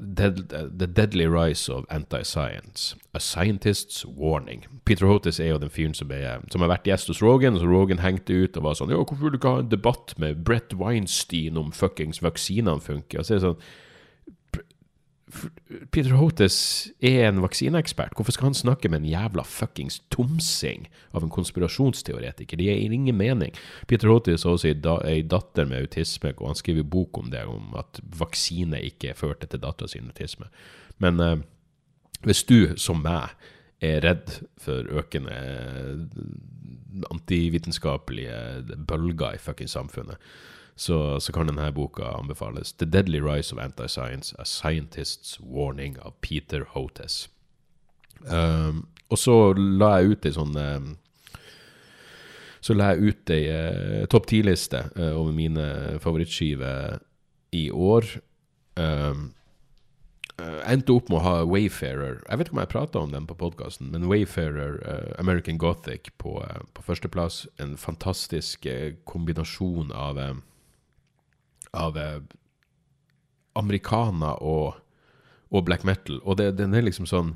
[0.00, 2.96] The Deadly Rise of Anti-Science.
[3.12, 4.64] A Scientist's Warning.
[4.84, 6.12] Peter Hotis er jo den fyren som,
[6.50, 9.02] som, har vært gjest hos Rogan, og så Rogan hengte ut og var sånn Ja,
[9.02, 13.20] hvorfor vil du ikke ha en debatt med Brett Weinstein om fuckings vaksinene funker?
[13.20, 13.62] Og så er det sånn
[15.90, 16.56] Peter Hotes
[17.02, 18.14] er en vaksineekspert.
[18.16, 22.58] Hvorfor skal han snakke med en jævla fuckings tomsing av en konspirasjonsteoretiker?
[22.58, 23.54] Det gir ingen mening.
[23.90, 24.74] Peter Hotes har også
[25.08, 29.46] ei datter med autisme, og han skriver bok om det, om at vaksine ikke førte
[29.50, 30.50] til dattera sin autisme.
[30.98, 31.36] Men eh,
[32.26, 33.32] hvis du, som meg,
[33.80, 35.36] er redd for økende
[37.10, 40.20] antivitenskapelige bølger i fuckings samfunnet,
[40.80, 42.72] så, så, kan denne boka anbefales.
[42.72, 47.28] The Deadly Rise of Anti-Science, A Scientist's Warning av Peter Hotes.
[48.24, 50.88] Um, og så la jeg ut ei sånn um,
[52.60, 55.68] Så la jeg ut ei uh, topp ti-liste uh, over mine
[56.00, 56.98] favorittskiver
[57.56, 58.08] i år.
[58.80, 59.30] Um,
[60.40, 63.26] jeg endte opp med å ha Wayfarer Jeg vet ikke om jeg prata om den
[63.28, 67.42] på podkasten, men Wayfarer uh, American Gothic på, uh, på førsteplass.
[67.60, 70.24] En fantastisk uh, kombinasjon av
[71.76, 72.20] av eh,
[73.58, 74.80] amerikaner og,
[75.50, 76.20] og, black metal.
[76.24, 77.34] Og det, den er liksom sånn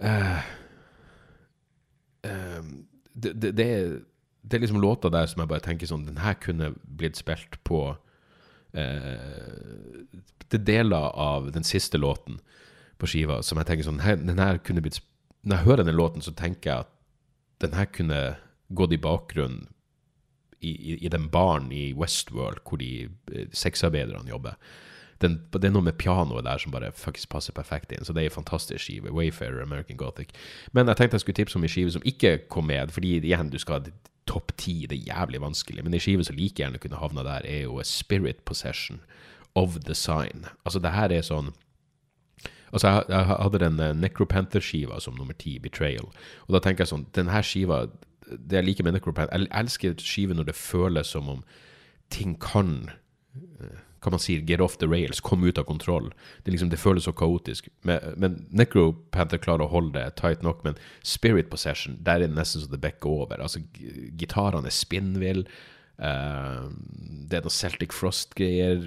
[0.00, 0.38] eh,
[2.26, 2.62] eh,
[3.12, 3.90] det, det, det, er,
[4.42, 7.58] det, er liksom låter der som jeg bare tenker sånn Den her kunne blitt spilt
[7.66, 7.82] på
[8.72, 10.06] eh,
[10.46, 12.40] Det er deler av den siste låten
[13.00, 15.00] på skiva som jeg tenker sånn den her kunne blitt
[15.42, 16.96] Når jeg hører den låten, så tenker jeg at
[17.60, 18.20] den her kunne
[18.72, 19.68] gått i bakgrunnen
[20.60, 24.56] i, i, den baren i Westworld hvor de eh, sexarbeiderne jobber.
[25.20, 28.04] Den, det er noe med pianoet der som bare faktisk passer perfekt inn.
[28.04, 29.12] Så det er en fantastisk skive.
[29.12, 30.32] Wayfarer, American Gothic.
[30.72, 33.52] Men jeg tenkte jeg skulle tipse om en skive som ikke kom med, fordi igjen,
[33.52, 33.92] du skal ha
[34.30, 34.86] topp ti.
[34.88, 35.84] Det er jævlig vanskelig.
[35.84, 39.02] Men en skive som like gjerne kunne havna der, er jo A Spirit Possession
[39.54, 40.46] of the Sign.
[40.64, 41.52] Altså, det her er sånn
[42.70, 46.06] Altså, jeg, jeg hadde den eh, Necropanther-skiva som nummer ti, Betrayal.
[46.46, 47.80] Og da tenker jeg sånn den her skiva
[48.38, 51.44] det jeg liker med Necropant Jeg elsker skiver når det føles som om
[52.10, 52.90] ting kan
[53.30, 56.08] Hva eh, man sier, get off the rails, komme ut av kontroll.
[56.42, 57.68] Det, liksom, det føles så kaotisk.
[57.86, 62.38] Men, men Necropanther klarer å holde det tight nok, men Spirit Possession, der er det
[62.38, 63.44] nesten så det bekker over.
[63.44, 63.60] Altså,
[64.18, 65.44] gitarene er spinnvill.
[66.00, 66.72] Uh,
[67.28, 68.80] det er noe Celtic Frost-greier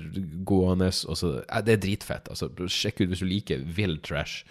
[0.49, 0.89] gående.
[0.89, 2.33] Uh, det er dritfett.
[2.33, 4.41] Altså, sjekk ut hvis du liker vill trash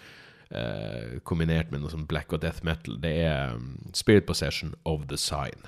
[0.55, 2.99] eh, kombinert med noe sånn black og death metal.
[3.03, 5.67] Det er um, Spirit Possession of the Sign.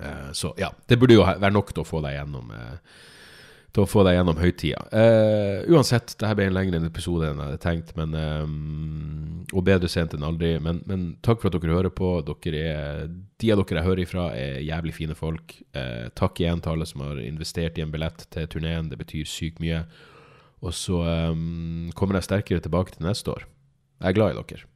[0.00, 2.80] Eh, så ja, det burde jo være nok til å få deg gjennom eh,
[3.76, 4.84] til å få deg gjennom høytida.
[4.88, 9.90] Uh, uansett, dette ble en lengre episode enn jeg hadde tenkt, men, um, og bedre
[9.92, 10.54] sent enn aldri.
[10.64, 12.14] Men, men, takk for at dere hører på.
[12.24, 13.02] Dere er,
[13.42, 15.58] de av dere jeg hører ifra, er jævlig fine folk.
[15.76, 18.88] Uh, takk igjen til alle som har investert i en billett til turneen.
[18.92, 19.84] Det betyr sykt mye.
[20.64, 21.02] Og så
[21.36, 23.44] um, kommer jeg sterkere tilbake til neste år.
[24.00, 24.66] Jeg er glad i dere.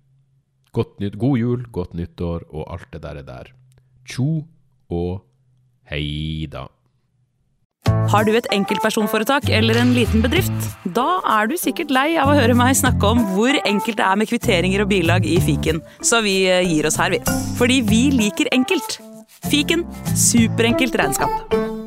[1.02, 3.54] Nytt, god jul, godt nyttår og alt det der er der.
[4.08, 4.44] Tjo
[4.90, 5.24] og
[5.90, 6.68] hei da.
[8.10, 10.66] Har du et enkeltpersonforetak eller en liten bedrift?
[10.96, 14.18] Da er du sikkert lei av å høre meg snakke om hvor enkelt det er
[14.18, 17.22] med kvitteringer og bilag i fiken, så vi eh, gir oss her, vi.
[17.58, 18.98] Fordi vi liker enkelt.
[19.50, 19.86] Fiken
[20.18, 21.80] superenkelt regnskap.